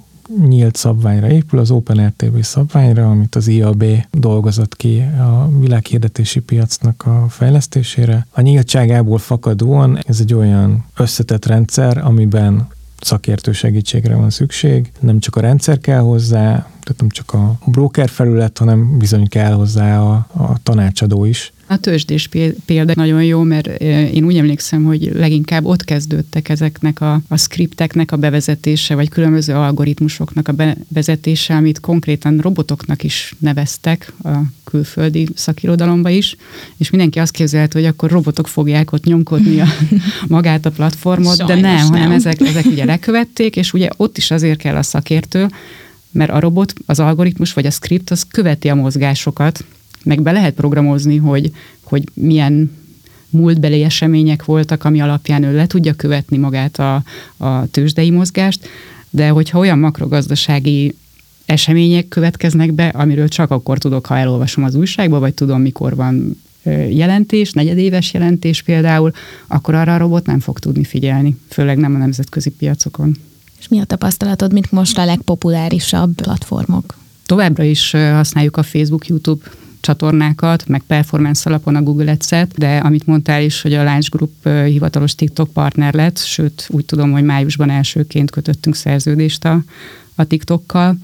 nyílt 0.47 0.77
szabványra 0.77 1.31
épül, 1.31 1.59
az 1.59 1.71
OpenRTB 1.71 2.43
szabványra, 2.43 3.11
amit 3.11 3.35
az 3.35 3.49
IAB 3.49 3.85
dolgozott 4.11 4.77
ki 4.77 4.99
a 5.19 5.49
világhirdetési 5.61 6.41
piacnak 6.41 7.07
a 7.07 7.27
fejlesztésére. 7.29 8.27
A 8.31 8.41
nyíltságából 8.41 9.19
fakadóan 9.19 9.99
ez 10.07 10.21
egy 10.21 10.35
olyan 10.35 10.85
összetett 10.97 11.47
rendszer, 11.47 11.99
amiben 11.99 12.69
szakértő 13.01 13.53
segítségre 13.53 14.15
van 14.15 14.31
szükség. 14.31 14.93
Nem 15.01 15.19
csak 15.19 15.37
a 15.37 15.41
rendszer 15.41 15.79
kell 15.79 16.01
hozzá, 16.01 16.51
tehát 16.55 17.01
nem 17.01 17.09
csak 17.09 17.33
a 17.33 17.59
broker 17.67 18.09
felület, 18.09 18.59
hanem 18.59 18.99
bizony 18.99 19.29
kell 19.29 19.53
hozzá 19.53 20.01
a, 20.01 20.27
a 20.33 20.63
tanácsadó 20.63 21.25
is, 21.25 21.53
A 21.71 21.77
tőzsdés 21.77 22.29
példa 22.67 22.93
nagyon 22.95 23.25
jó, 23.25 23.43
mert 23.43 23.67
én 24.13 24.25
úgy 24.25 24.37
emlékszem, 24.37 24.85
hogy 24.85 25.11
leginkább 25.15 25.65
ott 25.65 25.85
kezdődtek 25.85 26.49
ezeknek 26.49 27.01
a, 27.01 27.21
a 27.29 27.37
skripteknek 27.37 28.13
a 28.13 28.17
bevezetése, 28.17 28.95
vagy 28.95 29.09
különböző 29.09 29.55
algoritmusoknak 29.55 30.49
a 30.49 30.53
bevezetése, 30.53 31.55
amit 31.55 31.81
konkrétan 31.81 32.39
robotoknak 32.39 33.03
is 33.03 33.35
neveztek 33.39 34.13
a 34.25 34.37
külföldi 34.65 35.29
szakirodalomba 35.35 36.09
is, 36.09 36.37
és 36.77 36.91
mindenki 36.91 37.19
azt 37.19 37.33
képzelte, 37.33 37.79
hogy 37.79 37.89
akkor 37.89 38.11
robotok 38.11 38.49
fogják 38.49 38.93
ott 38.93 39.05
nyomkodni 39.05 39.61
a, 39.61 39.67
magát 40.29 40.67
a 40.67 40.71
platformot, 40.71 41.37
Sajnos 41.37 41.55
de 41.55 41.69
nem, 41.69 41.77
nem, 41.77 41.87
hanem 41.87 42.11
ezek, 42.11 42.41
ezek 42.41 42.67
ugye 42.67 42.85
lekövették, 42.85 43.57
és 43.57 43.73
ugye 43.73 43.89
ott 43.97 44.17
is 44.17 44.31
azért 44.31 44.59
kell 44.59 44.77
a 44.77 44.83
szakértő, 44.83 45.47
mert 46.11 46.31
a 46.31 46.41
robot, 46.41 46.73
az 46.87 47.01
algoritmus 47.01 47.53
vagy 47.53 47.67
a 47.67 47.71
script 47.71 48.11
az 48.11 48.27
követi 48.31 48.69
a 48.69 48.75
mozgásokat, 48.75 49.65
meg 50.09 50.23
be 50.23 50.33
lehet 50.33 50.55
programozni, 50.55 51.17
hogy, 51.17 51.53
hogy 51.83 52.05
milyen 52.15 52.71
múltbeli 53.31 53.83
események 53.83 54.45
voltak, 54.45 54.85
ami 54.85 55.01
alapján 55.01 55.43
ő 55.43 55.57
le 55.57 55.67
tudja 55.67 55.95
követni 55.95 56.37
magát 56.37 56.79
a, 56.79 57.03
a 57.37 57.67
tőzsdei 57.67 58.11
mozgást, 58.11 58.69
de 59.11 59.29
hogyha 59.29 59.59
olyan 59.59 59.79
makrogazdasági 59.79 60.97
események 61.47 62.09
következnek 62.09 62.73
be, 62.73 62.89
amiről 62.89 63.29
csak 63.29 63.51
akkor 63.51 63.79
tudok, 63.79 64.07
ha 64.07 64.19
elolvasom 64.19 64.65
az 64.65 64.75
újságba, 64.75 65.19
vagy 65.19 65.35
tudom, 65.35 65.61
mikor 65.61 65.97
van 65.97 66.41
jelentés, 66.89 67.53
negyedéves 67.53 68.13
jelentés 68.13 68.63
például, 68.63 69.13
akkor 69.47 69.75
arra 69.75 69.95
a 69.95 69.99
robot 69.99 70.27
nem 70.27 70.41
fog 70.41 70.59
tudni 70.59 70.85
figyelni, 70.85 71.37
főleg 71.49 71.79
nem 71.79 71.95
a 71.95 71.99
nemzetközi 71.99 72.51
piacokon. 72.51 73.17
És 73.59 73.69
mi 73.69 73.79
a 73.79 73.85
tapasztalatod, 73.85 74.53
mint 74.53 74.73
most 74.73 74.99
a 74.99 75.05
legpopulárisabb 75.05 76.15
platformok? 76.15 76.97
Továbbra 77.27 77.65
is 77.65 77.91
használjuk 77.91 78.57
a 78.57 78.63
Facebook, 78.63 79.07
YouTube 79.07 79.51
csatornákat, 79.81 80.69
meg 80.69 80.83
performance 80.87 81.51
alapon 81.51 81.77
a 81.77 81.83
Google 81.83 82.11
Ads-et, 82.11 82.53
de 82.57 82.77
amit 82.77 83.07
mondtál 83.07 83.43
is, 83.43 83.63
hogy 83.63 83.73
a 83.73 83.85
Launch 83.85 84.11
Group 84.11 84.49
hivatalos 84.65 85.15
TikTok 85.15 85.53
partner 85.53 85.95
lett, 85.95 86.19
sőt 86.19 86.67
úgy 86.71 86.85
tudom, 86.85 87.13
hogy 87.13 87.25
májusban 87.25 87.71
elsőként 87.71 88.31
kötöttünk 88.31 88.77
szerződést 88.77 89.45
a, 89.45 89.63
a 90.15 90.25
TikTokkal. 90.25 90.97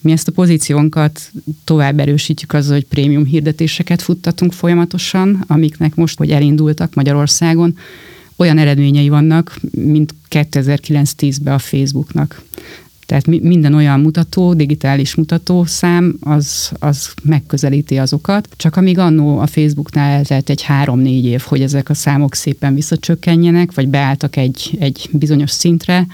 Mi 0.00 0.12
ezt 0.12 0.28
a 0.28 0.32
pozíciónkat 0.32 1.32
tovább 1.64 1.98
erősítjük 1.98 2.52
azzal, 2.52 2.74
hogy 2.74 2.86
prémium 2.86 3.24
hirdetéseket 3.24 4.02
futtatunk 4.02 4.52
folyamatosan, 4.52 5.44
amiknek 5.46 5.94
most, 5.94 6.18
hogy 6.18 6.30
elindultak 6.30 6.94
Magyarországon, 6.94 7.76
olyan 8.36 8.58
eredményei 8.58 9.08
vannak, 9.08 9.60
mint 9.70 10.14
2009-10-ben 10.30 11.54
a 11.54 11.58
Facebooknak. 11.58 12.42
Tehát 13.10 13.26
minden 13.26 13.74
olyan 13.74 14.00
mutató, 14.00 14.54
digitális 14.54 15.14
mutató 15.14 15.64
szám, 15.64 16.16
az, 16.20 16.72
az 16.78 17.12
megközelíti 17.22 17.98
azokat. 17.98 18.48
Csak 18.56 18.76
amíg 18.76 18.98
annó 18.98 19.38
a 19.38 19.46
Facebooknál 19.46 20.10
eltelt 20.10 20.50
egy 20.50 20.62
három-négy 20.62 21.24
év, 21.24 21.40
hogy 21.40 21.62
ezek 21.62 21.88
a 21.88 21.94
számok 21.94 22.34
szépen 22.34 22.74
visszacsökkenjenek, 22.74 23.74
vagy 23.74 23.88
beálltak 23.88 24.36
egy, 24.36 24.76
egy 24.80 25.08
bizonyos 25.12 25.50
szintre, 25.50 26.06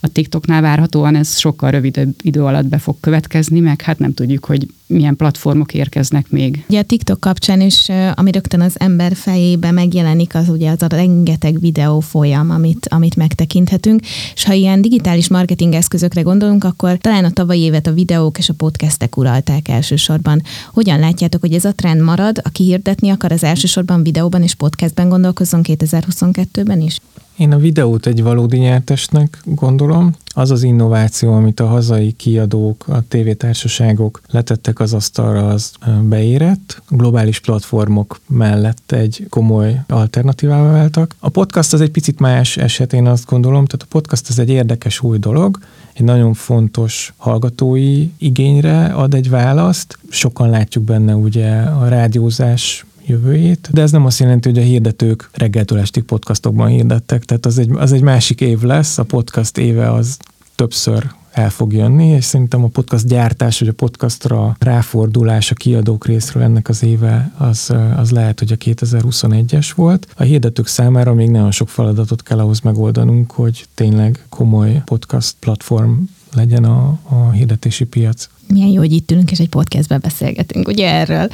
a 0.00 0.08
TikToknál 0.08 0.60
várhatóan 0.60 1.16
ez 1.16 1.38
sokkal 1.38 1.70
rövidebb 1.70 2.14
idő 2.22 2.44
alatt 2.44 2.66
be 2.66 2.78
fog 2.78 2.96
következni, 3.00 3.60
meg 3.60 3.82
hát 3.82 3.98
nem 3.98 4.14
tudjuk, 4.14 4.44
hogy 4.44 4.68
milyen 4.86 5.16
platformok 5.16 5.74
érkeznek 5.74 6.30
még. 6.30 6.64
Ugye 6.68 6.78
a 6.78 6.82
TikTok 6.82 7.20
kapcsán 7.20 7.60
is, 7.60 7.88
ami 8.14 8.30
rögtön 8.30 8.60
az 8.60 8.74
ember 8.78 9.14
fejébe 9.14 9.70
megjelenik, 9.70 10.34
az 10.34 10.48
ugye 10.48 10.70
az 10.70 10.82
a 10.82 10.86
rengeteg 10.86 11.60
videó 11.60 12.00
folyam, 12.00 12.50
amit, 12.50 12.86
amit 12.90 13.16
megtekinthetünk, 13.16 14.00
és 14.34 14.44
ha 14.44 14.52
ilyen 14.52 14.82
digitális 14.82 15.28
marketing 15.28 15.74
eszközökre 15.74 16.20
gondolunk, 16.20 16.64
akkor 16.64 16.98
talán 16.98 17.24
a 17.24 17.30
tavalyi 17.30 17.60
évet 17.60 17.86
a 17.86 17.92
videók 17.92 18.38
és 18.38 18.48
a 18.48 18.54
podcastek 18.54 19.16
uralták 19.16 19.68
elsősorban. 19.68 20.42
Hogyan 20.72 20.98
látjátok, 20.98 21.40
hogy 21.40 21.54
ez 21.54 21.64
a 21.64 21.72
trend 21.72 22.00
marad, 22.00 22.40
aki 22.44 22.64
hirdetni 22.64 23.10
akar, 23.10 23.32
az 23.32 23.44
elsősorban 23.44 24.02
videóban 24.02 24.42
és 24.42 24.54
podcastben 24.54 25.08
gondolkozzon 25.08 25.60
2022-ben 25.64 26.80
is? 26.80 26.98
Én 27.40 27.52
a 27.52 27.58
videót 27.58 28.06
egy 28.06 28.22
valódi 28.22 28.56
nyertesnek 28.56 29.40
gondolom. 29.44 30.14
Az 30.34 30.50
az 30.50 30.62
innováció, 30.62 31.32
amit 31.32 31.60
a 31.60 31.66
hazai 31.66 32.12
kiadók, 32.12 32.84
a 32.88 33.02
tévétársaságok 33.08 34.20
letettek 34.30 34.80
az 34.80 34.92
asztalra, 34.94 35.48
az 35.48 35.72
beérett. 36.02 36.82
Globális 36.88 37.40
platformok 37.40 38.20
mellett 38.26 38.92
egy 38.92 39.26
komoly 39.28 39.80
alternatívával 39.88 40.72
váltak. 40.72 41.14
A 41.18 41.28
podcast 41.28 41.72
az 41.72 41.80
egy 41.80 41.90
picit 41.90 42.18
más 42.18 42.56
eset, 42.56 42.92
én 42.92 43.06
azt 43.06 43.26
gondolom. 43.26 43.64
Tehát 43.64 43.86
a 43.86 43.90
podcast 43.90 44.28
az 44.28 44.38
egy 44.38 44.50
érdekes 44.50 45.00
új 45.00 45.18
dolog, 45.18 45.58
egy 45.92 46.04
nagyon 46.04 46.34
fontos 46.34 47.12
hallgatói 47.16 48.08
igényre 48.18 48.84
ad 48.84 49.14
egy 49.14 49.30
választ. 49.30 49.98
Sokan 50.08 50.50
látjuk 50.50 50.84
benne 50.84 51.14
ugye 51.14 51.60
a 51.60 51.88
rádiózás 51.88 52.84
jövőjét, 53.06 53.68
de 53.72 53.82
ez 53.82 53.90
nem 53.90 54.06
azt 54.06 54.18
jelenti, 54.18 54.48
hogy 54.48 54.58
a 54.58 54.62
hirdetők 54.62 55.30
reggeltől 55.32 55.78
estig 55.78 56.02
podcastokban 56.02 56.68
hirdettek, 56.68 57.24
tehát 57.24 57.46
az 57.46 57.58
egy, 57.58 57.70
az 57.74 57.92
egy 57.92 58.02
másik 58.02 58.40
év 58.40 58.60
lesz, 58.60 58.98
a 58.98 59.04
podcast 59.04 59.58
éve 59.58 59.92
az 59.92 60.16
többször 60.54 61.10
el 61.32 61.50
fog 61.50 61.72
jönni, 61.72 62.06
és 62.06 62.24
szerintem 62.24 62.64
a 62.64 62.68
podcast 62.68 63.06
gyártás, 63.06 63.58
vagy 63.58 63.68
a 63.68 63.72
podcastra 63.72 64.56
ráfordulás 64.58 65.50
a 65.50 65.54
kiadók 65.54 66.06
részről 66.06 66.42
ennek 66.42 66.68
az 66.68 66.82
éve, 66.82 67.32
az, 67.36 67.72
az 67.96 68.10
lehet, 68.10 68.38
hogy 68.38 68.52
a 68.52 68.56
2021-es 68.56 69.70
volt. 69.74 70.06
A 70.16 70.22
hirdetők 70.22 70.66
számára 70.66 71.14
még 71.14 71.30
nagyon 71.30 71.50
sok 71.50 71.68
feladatot 71.68 72.22
kell 72.22 72.38
ahhoz 72.38 72.60
megoldanunk, 72.60 73.30
hogy 73.30 73.66
tényleg 73.74 74.24
komoly 74.28 74.82
podcast 74.84 75.34
platform 75.38 75.92
legyen 76.34 76.64
a, 76.64 76.98
a 77.08 77.30
hirdetési 77.30 77.84
piac 77.84 78.28
milyen 78.50 78.68
jó, 78.68 78.78
hogy 78.78 78.92
itt 78.92 79.10
ülünk 79.10 79.30
és 79.30 79.38
egy 79.38 79.48
podcastben 79.48 80.00
beszélgetünk, 80.02 80.68
ugye 80.68 80.90
erről. 80.90 81.28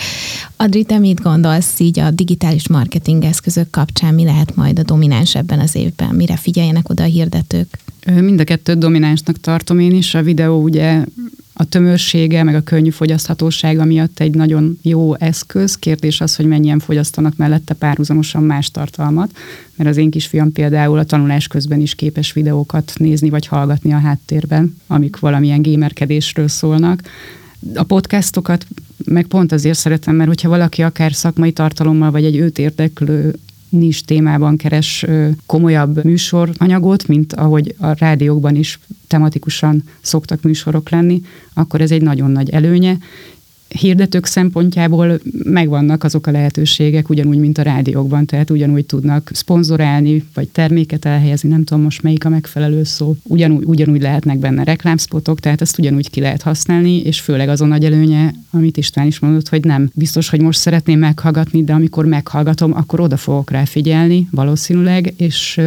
Adri, 0.56 0.84
te 0.84 0.98
mit 0.98 1.22
gondolsz 1.22 1.80
így 1.80 1.98
a 1.98 2.10
digitális 2.10 2.68
marketing 2.68 3.24
eszközök 3.24 3.70
kapcsán, 3.70 4.14
mi 4.14 4.24
lehet 4.24 4.56
majd 4.56 4.78
a 4.78 4.82
domináns 4.82 5.34
ebben 5.34 5.60
az 5.60 5.74
évben, 5.74 6.14
mire 6.14 6.36
figyeljenek 6.36 6.88
oda 6.88 7.02
a 7.02 7.06
hirdetők? 7.06 7.78
Mind 8.20 8.40
a 8.40 8.44
kettőt 8.44 8.78
dominánsnak 8.78 9.40
tartom 9.40 9.78
én 9.78 9.94
is. 9.94 10.14
A 10.14 10.22
videó 10.22 10.62
ugye 10.62 11.04
a 11.58 11.64
tömörsége, 11.64 12.42
meg 12.42 12.54
a 12.54 12.60
könnyű 12.60 12.90
fogyaszthatósága 12.90 13.84
miatt 13.84 14.20
egy 14.20 14.34
nagyon 14.34 14.78
jó 14.82 15.14
eszköz. 15.14 15.76
Kérdés 15.76 16.20
az, 16.20 16.36
hogy 16.36 16.46
mennyien 16.46 16.78
fogyasztanak 16.78 17.36
mellette 17.36 17.74
párhuzamosan 17.74 18.42
más 18.42 18.70
tartalmat, 18.70 19.36
mert 19.76 19.90
az 19.90 19.96
én 19.96 20.10
kisfiam 20.10 20.52
például 20.52 20.98
a 20.98 21.04
tanulás 21.04 21.46
közben 21.46 21.80
is 21.80 21.94
képes 21.94 22.32
videókat 22.32 22.92
nézni 22.96 23.30
vagy 23.30 23.46
hallgatni 23.46 23.92
a 23.92 23.98
háttérben, 23.98 24.76
amik 24.86 25.18
valamilyen 25.18 25.62
gémerkedésről 25.62 26.48
szólnak. 26.48 27.02
A 27.74 27.82
podcastokat 27.82 28.66
meg 29.04 29.26
pont 29.26 29.52
azért 29.52 29.78
szeretem, 29.78 30.14
mert 30.14 30.28
hogyha 30.28 30.48
valaki 30.48 30.82
akár 30.82 31.12
szakmai 31.12 31.52
tartalommal, 31.52 32.10
vagy 32.10 32.24
egy 32.24 32.36
őt 32.36 32.58
érdeklő 32.58 33.34
nis 33.76 34.02
témában 34.02 34.56
keres 34.56 35.06
komolyabb 35.46 36.04
műsoranyagot, 36.04 37.06
mint 37.06 37.32
ahogy 37.32 37.74
a 37.78 37.94
rádiókban 37.98 38.54
is 38.54 38.78
tematikusan 39.06 39.82
szoktak 40.00 40.42
műsorok 40.42 40.90
lenni, 40.90 41.20
akkor 41.54 41.80
ez 41.80 41.90
egy 41.90 42.02
nagyon 42.02 42.30
nagy 42.30 42.50
előnye, 42.50 42.98
hirdetők 43.68 44.26
szempontjából 44.26 45.20
megvannak 45.44 46.04
azok 46.04 46.26
a 46.26 46.30
lehetőségek, 46.30 47.08
ugyanúgy, 47.08 47.38
mint 47.38 47.58
a 47.58 47.62
rádiókban, 47.62 48.26
tehát 48.26 48.50
ugyanúgy 48.50 48.86
tudnak 48.86 49.30
szponzorálni, 49.32 50.24
vagy 50.34 50.48
terméket 50.48 51.04
elhelyezni, 51.04 51.48
nem 51.48 51.64
tudom 51.64 51.82
most 51.82 52.02
melyik 52.02 52.24
a 52.24 52.28
megfelelő 52.28 52.84
szó, 52.84 53.16
ugyanúgy, 53.22 53.64
ugyanúgy 53.64 54.02
lehetnek 54.02 54.38
benne 54.38 54.64
reklámspotok, 54.64 55.40
tehát 55.40 55.60
ezt 55.60 55.78
ugyanúgy 55.78 56.10
ki 56.10 56.20
lehet 56.20 56.42
használni, 56.42 57.00
és 57.00 57.20
főleg 57.20 57.48
az 57.48 57.60
a 57.60 57.66
nagy 57.66 57.84
előnye, 57.84 58.34
amit 58.50 58.76
István 58.76 59.06
is 59.06 59.18
mondott, 59.18 59.48
hogy 59.48 59.64
nem 59.64 59.90
biztos, 59.94 60.28
hogy 60.28 60.40
most 60.40 60.58
szeretném 60.58 60.98
meghallgatni, 60.98 61.64
de 61.64 61.72
amikor 61.72 62.04
meghallgatom, 62.04 62.74
akkor 62.74 63.00
oda 63.00 63.16
fogok 63.16 63.50
rá 63.50 63.64
figyelni 63.64 64.28
valószínűleg, 64.30 65.14
és 65.16 65.60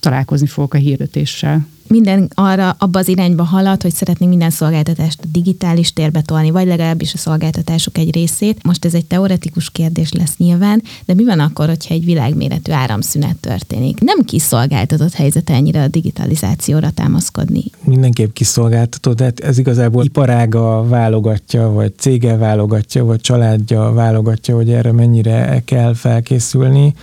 találkozni 0.00 0.46
fogok 0.46 0.74
a 0.74 0.78
hirdetéssel 0.78 1.66
minden 1.92 2.30
arra 2.34 2.76
abba 2.78 2.98
az 2.98 3.08
irányba 3.08 3.42
halad, 3.42 3.82
hogy 3.82 3.94
szeretnénk 3.94 4.30
minden 4.30 4.50
szolgáltatást 4.50 5.30
digitális 5.30 5.92
térbe 5.92 6.20
tolni, 6.20 6.50
vagy 6.50 6.66
legalábbis 6.66 7.14
a 7.14 7.18
szolgáltatások 7.18 7.98
egy 7.98 8.14
részét. 8.14 8.62
Most 8.62 8.84
ez 8.84 8.94
egy 8.94 9.06
teoretikus 9.06 9.70
kérdés 9.70 10.12
lesz 10.12 10.36
nyilván, 10.36 10.82
de 11.04 11.14
mi 11.14 11.24
van 11.24 11.40
akkor, 11.40 11.66
hogyha 11.66 11.94
egy 11.94 12.04
világméretű 12.04 12.72
áramszünet 12.72 13.36
történik? 13.36 14.00
Nem 14.00 14.20
kiszolgáltatott 14.20 15.12
helyzet 15.12 15.50
ennyire 15.50 15.82
a 15.82 15.88
digitalizációra 15.88 16.90
támaszkodni. 16.90 17.64
Mindenképp 17.84 18.32
kiszolgáltatott, 18.32 19.16
de 19.16 19.32
ez 19.36 19.58
igazából 19.58 20.04
iparága 20.04 20.84
válogatja, 20.88 21.70
vagy 21.70 21.92
cége 21.96 22.36
válogatja, 22.36 23.04
vagy 23.04 23.20
családja 23.20 23.92
válogatja, 23.92 24.54
hogy 24.54 24.70
erre 24.70 24.92
mennyire 24.92 25.62
kell 25.64 25.94
felkészülni 25.94 26.94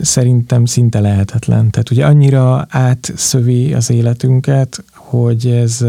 szerintem 0.00 0.64
szinte 0.64 1.00
lehetetlen. 1.00 1.70
Tehát 1.70 1.90
ugye 1.90 2.06
annyira 2.06 2.66
átszövi 2.68 3.72
az 3.74 3.90
életünket, 3.90 4.84
hogy 4.94 5.46
ez 5.46 5.84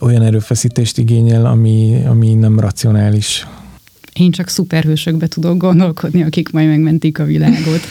olyan 0.00 0.22
erőfeszítést 0.22 0.98
igényel, 0.98 1.46
ami, 1.46 2.02
ami 2.06 2.34
nem 2.34 2.60
racionális. 2.60 3.46
Én 4.12 4.30
csak 4.30 4.48
szuperhősökbe 4.48 5.26
tudok 5.26 5.56
gondolkodni, 5.56 6.22
akik 6.22 6.50
majd 6.50 6.68
megmentik 6.68 7.18
a 7.18 7.24
világot. 7.24 7.88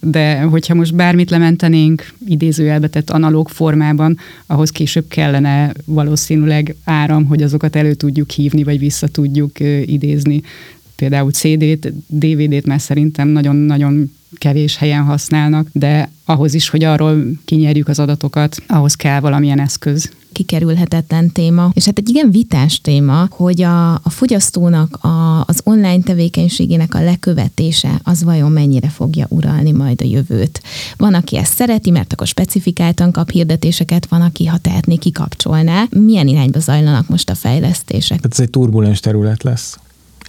De 0.00 0.40
hogyha 0.40 0.74
most 0.74 0.94
bármit 0.94 1.30
lementenénk 1.30 2.12
idézőjelbe 2.26 2.88
tett 2.88 3.10
analóg 3.10 3.48
formában, 3.48 4.18
ahhoz 4.46 4.70
később 4.70 5.08
kellene 5.08 5.72
valószínűleg 5.84 6.74
áram, 6.84 7.24
hogy 7.24 7.42
azokat 7.42 7.76
elő 7.76 7.94
tudjuk 7.94 8.30
hívni, 8.30 8.64
vagy 8.64 8.78
vissza 8.78 9.06
tudjuk 9.06 9.60
idézni 9.84 10.42
például 11.00 11.30
CD-t, 11.30 11.92
DVD-t 12.06 12.66
már 12.66 12.80
szerintem 12.80 13.28
nagyon-nagyon 13.28 14.10
kevés 14.34 14.76
helyen 14.76 15.02
használnak, 15.02 15.68
de 15.72 16.10
ahhoz 16.24 16.54
is, 16.54 16.68
hogy 16.68 16.84
arról 16.84 17.24
kinyerjük 17.44 17.88
az 17.88 17.98
adatokat, 17.98 18.62
ahhoz 18.66 18.94
kell 18.94 19.20
valamilyen 19.20 19.60
eszköz 19.60 20.10
kikerülhetetlen 20.32 21.32
téma, 21.32 21.70
és 21.74 21.84
hát 21.84 21.98
egy 21.98 22.08
igen 22.08 22.30
vitás 22.30 22.80
téma, 22.80 23.26
hogy 23.30 23.62
a, 23.62 23.92
a 23.92 24.10
fogyasztónak 24.10 25.04
a, 25.04 25.44
az 25.46 25.60
online 25.64 26.02
tevékenységének 26.02 26.94
a 26.94 27.02
lekövetése 27.02 28.00
az 28.02 28.24
vajon 28.24 28.52
mennyire 28.52 28.88
fogja 28.88 29.26
uralni 29.28 29.72
majd 29.72 30.00
a 30.00 30.04
jövőt. 30.04 30.62
Van, 30.96 31.14
aki 31.14 31.36
ezt 31.36 31.54
szereti, 31.54 31.90
mert 31.90 32.12
akkor 32.12 32.26
specifikáltan 32.26 33.12
kap 33.12 33.30
hirdetéseket, 33.30 34.06
van, 34.06 34.20
aki 34.20 34.46
ha 34.46 34.58
tehetné, 34.58 34.96
kikapcsolná. 34.96 35.86
Milyen 35.90 36.28
irányba 36.28 36.58
zajlanak 36.58 37.08
most 37.08 37.30
a 37.30 37.34
fejlesztések? 37.34 38.16
Tehát 38.16 38.32
ez 38.32 38.40
egy 38.40 38.50
turbulens 38.50 39.00
terület 39.00 39.42
lesz. 39.42 39.78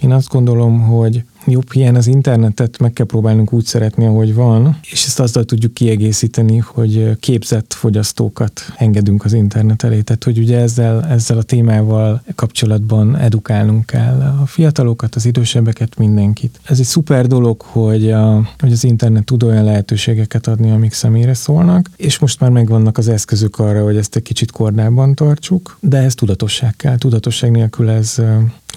Én 0.00 0.12
azt 0.12 0.28
gondolom, 0.28 0.80
hogy 0.80 1.24
jobb 1.46 1.66
ilyen 1.72 1.94
az 1.94 2.06
internetet 2.06 2.78
meg 2.78 2.92
kell 2.92 3.06
próbálnunk 3.06 3.52
úgy 3.52 3.64
szeretni, 3.64 4.06
ahogy 4.06 4.34
van, 4.34 4.78
és 4.90 5.04
ezt 5.04 5.20
azzal 5.20 5.44
tudjuk 5.44 5.74
kiegészíteni, 5.74 6.58
hogy 6.58 7.16
képzett 7.20 7.72
fogyasztókat 7.72 8.60
engedünk 8.76 9.24
az 9.24 9.32
internet 9.32 9.82
elé. 9.82 10.00
Tehát, 10.00 10.24
hogy 10.24 10.38
ugye 10.38 10.58
ezzel, 10.58 11.04
ezzel 11.04 11.38
a 11.38 11.42
témával 11.42 12.22
kapcsolatban 12.34 13.16
edukálnunk 13.16 13.86
kell 13.86 14.36
a 14.42 14.46
fiatalokat, 14.46 15.14
az 15.14 15.26
idősebbeket, 15.26 15.98
mindenkit. 15.98 16.60
Ez 16.64 16.78
egy 16.78 16.84
szuper 16.84 17.26
dolog, 17.26 17.60
hogy, 17.60 18.10
a, 18.10 18.48
hogy 18.58 18.72
az 18.72 18.84
internet 18.84 19.24
tud 19.24 19.42
olyan 19.42 19.64
lehetőségeket 19.64 20.46
adni, 20.46 20.70
amik 20.70 20.92
személyre 20.92 21.34
szólnak, 21.34 21.90
és 21.96 22.18
most 22.18 22.40
már 22.40 22.50
megvannak 22.50 22.98
az 22.98 23.08
eszközök 23.08 23.58
arra, 23.58 23.84
hogy 23.84 23.96
ezt 23.96 24.16
egy 24.16 24.22
kicsit 24.22 24.50
kordában 24.50 25.14
tartsuk, 25.14 25.76
de 25.80 25.98
ez 25.98 26.14
tudatosság 26.14 26.76
kell. 26.76 26.98
Tudatosság 26.98 27.50
nélkül 27.50 27.90
ez, 27.90 28.20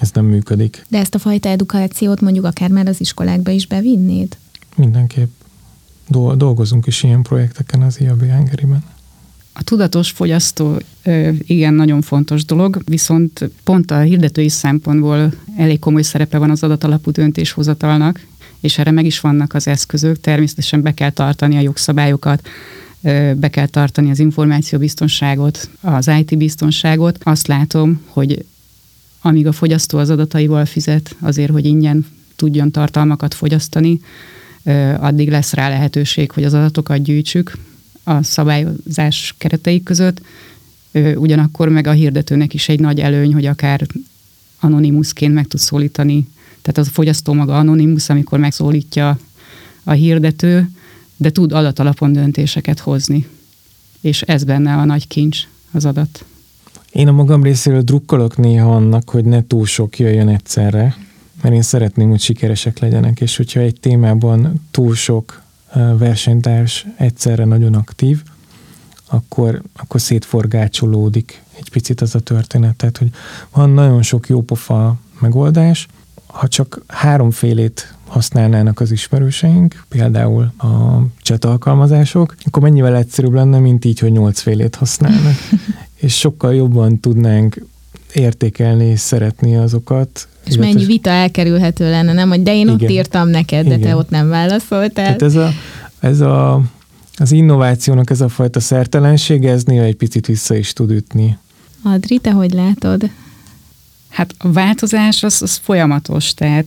ez 0.00 0.10
nem 0.12 0.24
működik. 0.24 0.84
De 0.88 0.98
ezt 0.98 1.14
a 1.14 1.18
fajta 1.18 1.48
edukációt 1.48 2.20
mondjuk 2.20 2.44
akár 2.44 2.70
már 2.70 2.86
az 2.86 3.00
iskolákba 3.00 3.50
is 3.50 3.66
bevinnéd? 3.66 4.36
Mindenképp. 4.76 5.30
Dolgozunk 6.36 6.86
is 6.86 7.02
ilyen 7.02 7.22
projekteken 7.22 7.82
az 7.82 8.00
IAB 8.00 8.20
Hungary-ben. 8.20 8.84
A 9.52 9.62
tudatos 9.62 10.10
fogyasztó 10.10 10.78
igen, 11.38 11.74
nagyon 11.74 12.02
fontos 12.02 12.44
dolog, 12.44 12.82
viszont 12.84 13.50
pont 13.64 13.90
a 13.90 14.00
hirdetői 14.00 14.48
szempontból 14.48 15.32
elég 15.56 15.78
komoly 15.78 16.02
szerepe 16.02 16.38
van 16.38 16.50
az 16.50 16.62
adatalapú 16.62 17.10
döntéshozatalnak, 17.10 18.26
és 18.60 18.78
erre 18.78 18.90
meg 18.90 19.04
is 19.04 19.20
vannak 19.20 19.54
az 19.54 19.66
eszközök. 19.66 20.20
Természetesen 20.20 20.82
be 20.82 20.94
kell 20.94 21.10
tartani 21.10 21.56
a 21.56 21.60
jogszabályokat, 21.60 22.48
be 23.36 23.48
kell 23.50 23.66
tartani 23.66 24.10
az 24.10 24.18
információbiztonságot, 24.18 25.70
az 25.80 26.10
IT 26.18 26.38
biztonságot. 26.38 27.18
Azt 27.22 27.46
látom, 27.46 28.00
hogy 28.06 28.44
amíg 29.26 29.46
a 29.46 29.52
fogyasztó 29.52 29.98
az 29.98 30.10
adataival 30.10 30.64
fizet 30.64 31.16
azért, 31.20 31.50
hogy 31.50 31.64
ingyen 31.64 32.06
tudjon 32.36 32.70
tartalmakat 32.70 33.34
fogyasztani, 33.34 34.00
addig 34.98 35.30
lesz 35.30 35.52
rá 35.52 35.68
lehetőség, 35.68 36.30
hogy 36.30 36.44
az 36.44 36.54
adatokat 36.54 37.02
gyűjtsük 37.02 37.56
a 38.04 38.22
szabályozás 38.22 39.34
keretei 39.38 39.82
között, 39.82 40.20
ugyanakkor 41.14 41.68
meg 41.68 41.86
a 41.86 41.90
hirdetőnek 41.90 42.54
is 42.54 42.68
egy 42.68 42.80
nagy 42.80 43.00
előny, 43.00 43.34
hogy 43.34 43.46
akár 43.46 43.86
anonimuszként 44.60 45.34
meg 45.34 45.46
tud 45.46 45.60
szólítani, 45.60 46.28
tehát 46.62 46.78
az 46.78 46.86
a 46.86 46.90
fogyasztó 46.90 47.32
maga 47.32 47.58
anonimus, 47.58 48.08
amikor 48.08 48.38
megszólítja 48.38 49.18
a 49.84 49.92
hirdető, 49.92 50.70
de 51.16 51.30
tud 51.30 51.52
adatalapon 51.52 52.12
döntéseket 52.12 52.78
hozni. 52.78 53.26
És 54.00 54.22
ez 54.22 54.44
benne 54.44 54.74
a 54.74 54.84
nagy 54.84 55.06
kincs, 55.06 55.38
az 55.70 55.84
adat. 55.84 56.24
Én 56.92 57.08
a 57.08 57.12
magam 57.12 57.42
részéről 57.42 57.82
drukkolok 57.82 58.36
néha 58.36 58.74
annak, 58.74 59.10
hogy 59.10 59.24
ne 59.24 59.46
túl 59.46 59.66
sok 59.66 59.98
jöjjön 59.98 60.28
egyszerre, 60.28 60.96
mert 61.42 61.54
én 61.54 61.62
szeretném, 61.62 62.08
hogy 62.08 62.20
sikeresek 62.20 62.78
legyenek, 62.78 63.20
és 63.20 63.36
hogyha 63.36 63.60
egy 63.60 63.80
témában 63.80 64.66
túl 64.70 64.94
sok 64.94 65.42
versenytárs 65.98 66.86
egyszerre 66.96 67.44
nagyon 67.44 67.74
aktív, 67.74 68.22
akkor, 69.08 69.62
akkor 69.76 70.00
szétforgácsolódik 70.00 71.42
egy 71.58 71.70
picit 71.70 72.00
az 72.00 72.14
a 72.14 72.20
történet. 72.20 72.76
Tehát, 72.76 72.98
hogy 72.98 73.10
van 73.52 73.70
nagyon 73.70 74.02
sok 74.02 74.28
jópofa 74.28 74.96
megoldás, 75.20 75.86
ha 76.26 76.48
csak 76.48 76.82
háromfélét 76.86 77.94
használnának 78.06 78.80
az 78.80 78.90
ismerőseink, 78.90 79.84
például 79.88 80.52
a 80.58 81.00
chat 81.22 81.44
alkalmazások, 81.44 82.34
akkor 82.44 82.62
mennyivel 82.62 82.96
egyszerűbb 82.96 83.32
lenne, 83.32 83.58
mint 83.58 83.84
így, 83.84 83.98
hogy 83.98 84.12
nyolcfélét 84.12 84.74
használnak. 84.74 85.34
és 85.96 86.18
sokkal 86.18 86.54
jobban 86.54 87.00
tudnánk 87.00 87.64
értékelni 88.14 88.84
és 88.84 89.00
szeretni 89.00 89.56
azokat. 89.56 90.28
És 90.44 90.56
mennyi 90.56 90.84
vita 90.84 91.10
elkerülhető 91.10 91.90
lenne, 91.90 92.12
nem? 92.12 92.28
Hogy 92.28 92.42
de 92.42 92.54
én 92.54 92.60
igen. 92.60 92.74
ott 92.74 92.90
írtam 92.90 93.28
neked, 93.28 93.66
de 93.66 93.74
igen. 93.74 93.88
te 93.88 93.96
ott 93.96 94.10
nem 94.10 94.28
válaszoltál. 94.28 95.16
Tehát 95.16 95.22
ez 95.22 95.34
a, 95.34 95.50
ez 96.00 96.20
a, 96.20 96.62
az 97.16 97.32
innovációnak 97.32 98.10
ez 98.10 98.20
a 98.20 98.28
fajta 98.28 98.60
szertelensége, 98.60 99.50
ez 99.50 99.64
néha 99.64 99.84
egy 99.84 99.96
picit 99.96 100.26
vissza 100.26 100.56
is 100.56 100.72
tud 100.72 100.90
ütni. 100.90 101.38
Adri, 101.82 102.18
te 102.18 102.30
hogy 102.30 102.52
látod? 102.52 103.10
Hát 104.08 104.34
a 104.38 104.52
változás 104.52 105.22
az, 105.22 105.42
az 105.42 105.60
folyamatos, 105.62 106.34
tehát 106.34 106.66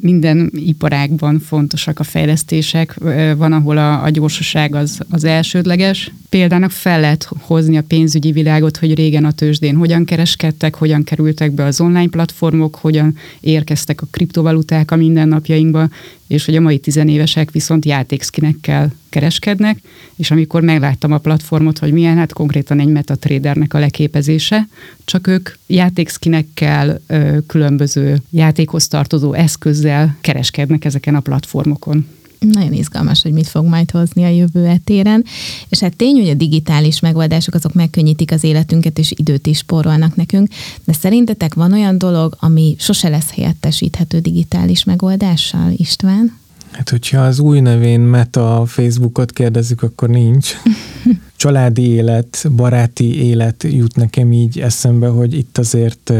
minden 0.00 0.50
iparágban 0.54 1.38
fontosak 1.38 1.98
a 1.98 2.02
fejlesztések, 2.02 2.94
van, 3.36 3.52
ahol 3.52 3.78
a, 3.78 4.02
a 4.02 4.10
gyorsaság 4.10 4.74
az, 4.74 5.00
az 5.10 5.24
elsődleges. 5.24 6.12
Példának 6.28 6.70
fel 6.70 7.00
lehet 7.00 7.28
hozni 7.38 7.76
a 7.76 7.82
pénzügyi 7.82 8.32
világot, 8.32 8.76
hogy 8.76 8.94
régen 8.94 9.24
a 9.24 9.32
tőzsdén 9.32 9.76
hogyan 9.76 10.04
kereskedtek, 10.04 10.74
hogyan 10.74 11.04
kerültek 11.04 11.52
be 11.52 11.64
az 11.64 11.80
online 11.80 12.08
platformok, 12.08 12.74
hogyan 12.74 13.16
érkeztek 13.40 14.02
a 14.02 14.06
kriptovaluták 14.10 14.90
a 14.90 14.96
mindennapjainkba, 14.96 15.88
és 16.26 16.44
hogy 16.44 16.56
a 16.56 16.60
mai 16.60 16.78
tizenévesek 16.78 17.50
viszont 17.50 17.84
játékszkinekkel 17.84 18.92
kereskednek, 19.08 19.78
és 20.16 20.30
amikor 20.30 20.62
megláttam 20.62 21.12
a 21.12 21.18
platformot, 21.18 21.78
hogy 21.78 21.92
milyen, 21.92 22.16
hát 22.16 22.32
konkrétan 22.32 22.80
egy 22.80 22.88
metatradernek 22.88 23.74
a 23.74 23.78
leképezése, 23.78 24.68
csak 25.04 25.26
ők 25.26 25.50
játékszkinekkel, 25.66 27.00
különböző 27.46 28.16
játékhoz 28.30 28.88
tartozó 28.88 29.32
eszközzel 29.42 30.16
kereskednek 30.20 30.84
ezeken 30.84 31.14
a 31.14 31.20
platformokon. 31.20 32.06
Nagyon 32.38 32.72
izgalmas, 32.72 33.22
hogy 33.22 33.32
mit 33.32 33.48
fog 33.48 33.64
majd 33.64 33.90
hozni 33.90 34.24
a 34.24 34.28
jövő 34.28 34.66
etéren. 34.66 35.24
És 35.68 35.78
hát 35.78 35.96
tény, 35.96 36.16
hogy 36.16 36.28
a 36.28 36.34
digitális 36.34 37.00
megoldások 37.00 37.54
azok 37.54 37.74
megkönnyítik 37.74 38.32
az 38.32 38.44
életünket, 38.44 38.98
és 38.98 39.12
időt 39.16 39.46
is 39.46 39.58
spórolnak 39.58 40.16
nekünk, 40.16 40.48
de 40.84 40.92
szerintetek 40.92 41.54
van 41.54 41.72
olyan 41.72 41.98
dolog, 41.98 42.36
ami 42.40 42.74
sose 42.78 43.08
lesz 43.08 43.30
helyettesíthető 43.30 44.18
digitális 44.18 44.84
megoldással, 44.84 45.72
István? 45.76 46.40
Hát, 46.70 46.88
hogyha 46.88 47.20
az 47.20 47.38
új 47.38 47.60
nevén 47.60 48.00
Meta 48.00 48.62
Facebookot 48.66 49.32
kérdezzük, 49.32 49.82
akkor 49.82 50.08
nincs. 50.08 50.52
Családi 51.36 51.88
élet, 51.88 52.50
baráti 52.56 53.24
élet 53.24 53.62
jut 53.68 53.96
nekem 53.96 54.32
így 54.32 54.60
eszembe, 54.60 55.08
hogy 55.08 55.34
itt 55.34 55.58
azért 55.58 56.12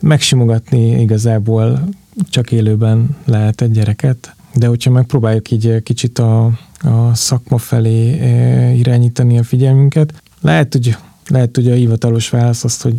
megsimogatni 0.00 1.00
igazából 1.00 1.88
csak 2.30 2.52
élőben 2.52 3.16
lehet 3.24 3.60
egy 3.60 3.70
gyereket, 3.70 4.34
de 4.54 4.66
hogyha 4.66 4.90
megpróbáljuk 4.90 5.50
így 5.50 5.82
kicsit 5.82 6.18
a, 6.18 6.44
a 6.80 7.14
szakma 7.14 7.58
felé 7.58 8.10
irányítani 8.76 9.38
a 9.38 9.42
figyelmünket, 9.42 10.22
lehet, 10.40 10.72
hogy 10.72 10.96
lehet, 11.28 11.56
hogy 11.56 11.70
a 11.70 11.74
hivatalos 11.74 12.30
válasz 12.30 12.64
az, 12.64 12.80
hogy 12.80 12.94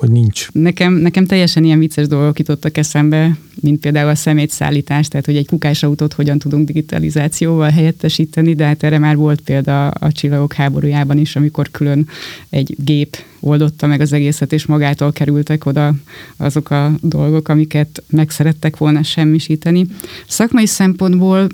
hogy 0.00 0.10
nincs. 0.10 0.48
Nekem, 0.52 0.92
nekem 0.92 1.26
teljesen 1.26 1.64
ilyen 1.64 1.78
vicces 1.78 2.06
dolgok 2.06 2.38
jutottak 2.38 2.76
eszembe, 2.76 3.36
mint 3.60 3.80
például 3.80 4.08
a 4.08 4.14
szemétszállítás, 4.14 5.08
tehát 5.08 5.26
hogy 5.26 5.36
egy 5.36 5.46
kukásautót 5.46 6.12
hogyan 6.12 6.38
tudunk 6.38 6.66
digitalizációval 6.66 7.70
helyettesíteni, 7.70 8.54
de 8.54 8.64
hát 8.64 8.82
erre 8.82 8.98
már 8.98 9.16
volt 9.16 9.40
példa 9.40 9.88
a 9.88 10.12
csillagok 10.12 10.52
háborújában 10.52 11.18
is, 11.18 11.36
amikor 11.36 11.70
külön 11.70 12.08
egy 12.50 12.76
gép 12.84 13.16
oldotta 13.40 13.86
meg 13.86 14.00
az 14.00 14.12
egészet, 14.12 14.52
és 14.52 14.66
magától 14.66 15.12
kerültek 15.12 15.66
oda 15.66 15.94
azok 16.36 16.70
a 16.70 16.92
dolgok, 17.00 17.48
amiket 17.48 18.02
megszerettek 18.10 18.76
volna 18.76 19.02
semmisíteni. 19.02 19.86
Szakmai 20.26 20.66
szempontból 20.66 21.46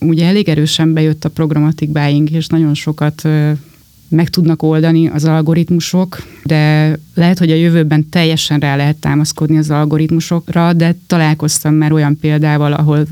ugye 0.00 0.26
elég 0.26 0.48
erősen 0.48 0.92
bejött 0.92 1.24
a 1.24 1.28
programatic 1.28 1.90
buying, 1.90 2.30
és 2.30 2.46
nagyon 2.46 2.74
sokat 2.74 3.28
meg 4.08 4.28
tudnak 4.28 4.62
oldani 4.62 5.08
az 5.08 5.24
algoritmusok, 5.24 6.22
de 6.44 6.92
lehet, 7.14 7.38
hogy 7.38 7.50
a 7.50 7.54
jövőben 7.54 8.08
teljesen 8.08 8.58
rá 8.58 8.76
lehet 8.76 8.96
támaszkodni 8.96 9.58
az 9.58 9.70
algoritmusokra, 9.70 10.72
de 10.72 10.94
találkoztam 11.06 11.74
már 11.74 11.92
olyan 11.92 12.18
példával, 12.20 12.72
ahol 12.72 13.06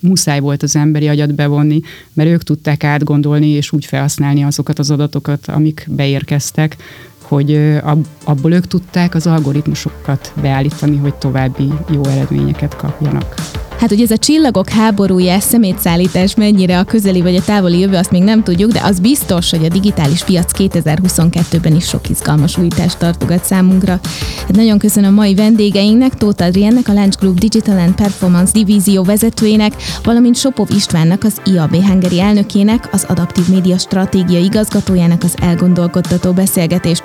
muszáj 0.00 0.40
volt 0.40 0.62
az 0.62 0.76
emberi 0.76 1.08
agyat 1.08 1.34
bevonni, 1.34 1.80
mert 2.12 2.28
ők 2.28 2.42
tudták 2.42 2.84
átgondolni 2.84 3.48
és 3.48 3.72
úgy 3.72 3.84
felhasználni 3.84 4.44
azokat 4.44 4.78
az 4.78 4.90
adatokat, 4.90 5.46
amik 5.46 5.86
beérkeztek, 5.90 6.76
hogy 7.18 7.78
abból 8.24 8.52
ők 8.52 8.66
tudták 8.66 9.14
az 9.14 9.26
algoritmusokat 9.26 10.32
beállítani, 10.42 10.96
hogy 10.96 11.14
további 11.14 11.72
jó 11.90 12.04
eredményeket 12.04 12.76
kapjanak. 12.76 13.34
Hát, 13.78 13.88
hogy 13.88 14.00
ez 14.00 14.10
a 14.10 14.16
csillagok 14.16 14.68
háborúja, 14.68 15.40
szemétszállítás 15.40 16.34
mennyire 16.34 16.78
a 16.78 16.84
közeli 16.84 17.20
vagy 17.20 17.36
a 17.36 17.42
távoli 17.42 17.78
jövő, 17.78 17.96
azt 17.96 18.10
még 18.10 18.22
nem 18.22 18.42
tudjuk, 18.42 18.72
de 18.72 18.80
az 18.84 19.00
biztos, 19.00 19.50
hogy 19.50 19.64
a 19.64 19.68
digitális 19.68 20.24
piac 20.24 20.50
2022-ben 20.58 21.74
is 21.76 21.84
sok 21.88 22.08
izgalmas 22.08 22.58
újítást 22.58 22.98
tartogat 22.98 23.44
számunkra. 23.44 24.00
Hát 24.36 24.56
nagyon 24.56 24.78
köszönöm 24.78 25.14
mai 25.14 25.34
vendégeinknek, 25.34 26.14
Tóth 26.14 26.44
Adriennek, 26.44 26.88
a 26.88 26.92
Lunch 26.92 27.18
Group 27.18 27.38
Digital 27.38 27.78
and 27.78 27.94
Performance 27.94 28.52
divízió 28.52 29.02
vezetőjének, 29.02 29.72
valamint 30.02 30.36
Sopov 30.36 30.68
Istvánnak, 30.74 31.24
az 31.24 31.40
IAB 31.44 31.74
Hungary 31.74 32.20
elnökének, 32.20 32.88
az 32.92 33.04
Adaptív 33.08 33.48
Média 33.48 33.78
Stratégia 33.78 34.38
igazgatójának 34.38 35.22
az 35.22 35.34
elgondolkodtató 35.42 36.32
beszélgetést. 36.32 37.02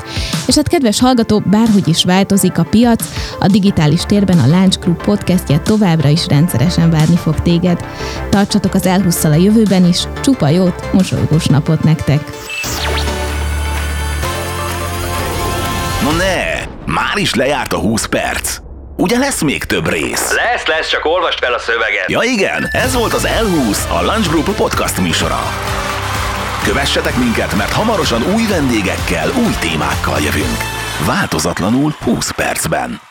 És 0.48 0.56
hát 0.56 0.68
kedves 0.68 1.00
hallgató, 1.00 1.44
bárhogy 1.46 1.88
is 1.88 2.04
változik 2.04 2.58
a 2.58 2.64
piac, 2.64 3.06
a 3.40 3.48
digitális 3.48 4.02
térben 4.02 4.40
a 4.40 4.48
Lunch 4.48 4.80
Group 4.80 5.04
podcastja 5.04 5.62
továbbra 5.62 6.10
is 6.10 6.26
rendszeresen 6.70 6.90
várni 6.90 7.16
fog 7.16 7.42
téged. 7.42 7.86
Tartsatok 8.30 8.74
az 8.74 8.86
elhusszal 8.86 9.32
a 9.32 9.36
jövőben 9.36 9.86
is, 9.86 10.04
csupa 10.22 10.48
jót, 10.48 10.94
mosolygós 10.94 11.46
napot 11.46 11.84
nektek! 11.84 12.24
No 16.04 16.12
ne, 16.12 16.66
már 16.86 17.18
is 17.18 17.34
lejárt 17.34 17.74
a 17.74 17.78
20 17.78 18.06
perc. 18.06 18.58
Ugye 18.98 19.18
lesz 19.18 19.42
még 19.42 19.64
több 19.64 19.90
rész? 19.90 20.34
Lesz, 20.34 20.66
lesz, 20.66 20.90
csak 20.90 21.06
olvast 21.06 21.40
fel 21.40 21.54
a 21.54 21.60
szöveget. 21.60 22.10
Ja 22.10 22.22
igen, 22.24 22.68
ez 22.72 22.94
volt 22.94 23.14
az 23.14 23.28
L20, 23.42 24.00
a 24.00 24.04
Lunch 24.04 24.30
Group 24.30 24.56
podcast 24.56 25.02
műsora. 25.02 25.40
Kövessetek 26.64 27.18
minket, 27.18 27.56
mert 27.56 27.72
hamarosan 27.72 28.22
új 28.34 28.46
vendégekkel, 28.50 29.30
új 29.46 29.54
témákkal 29.60 30.20
jövünk. 30.20 30.58
Változatlanul 31.06 31.96
20 32.04 32.32
percben. 32.32 33.09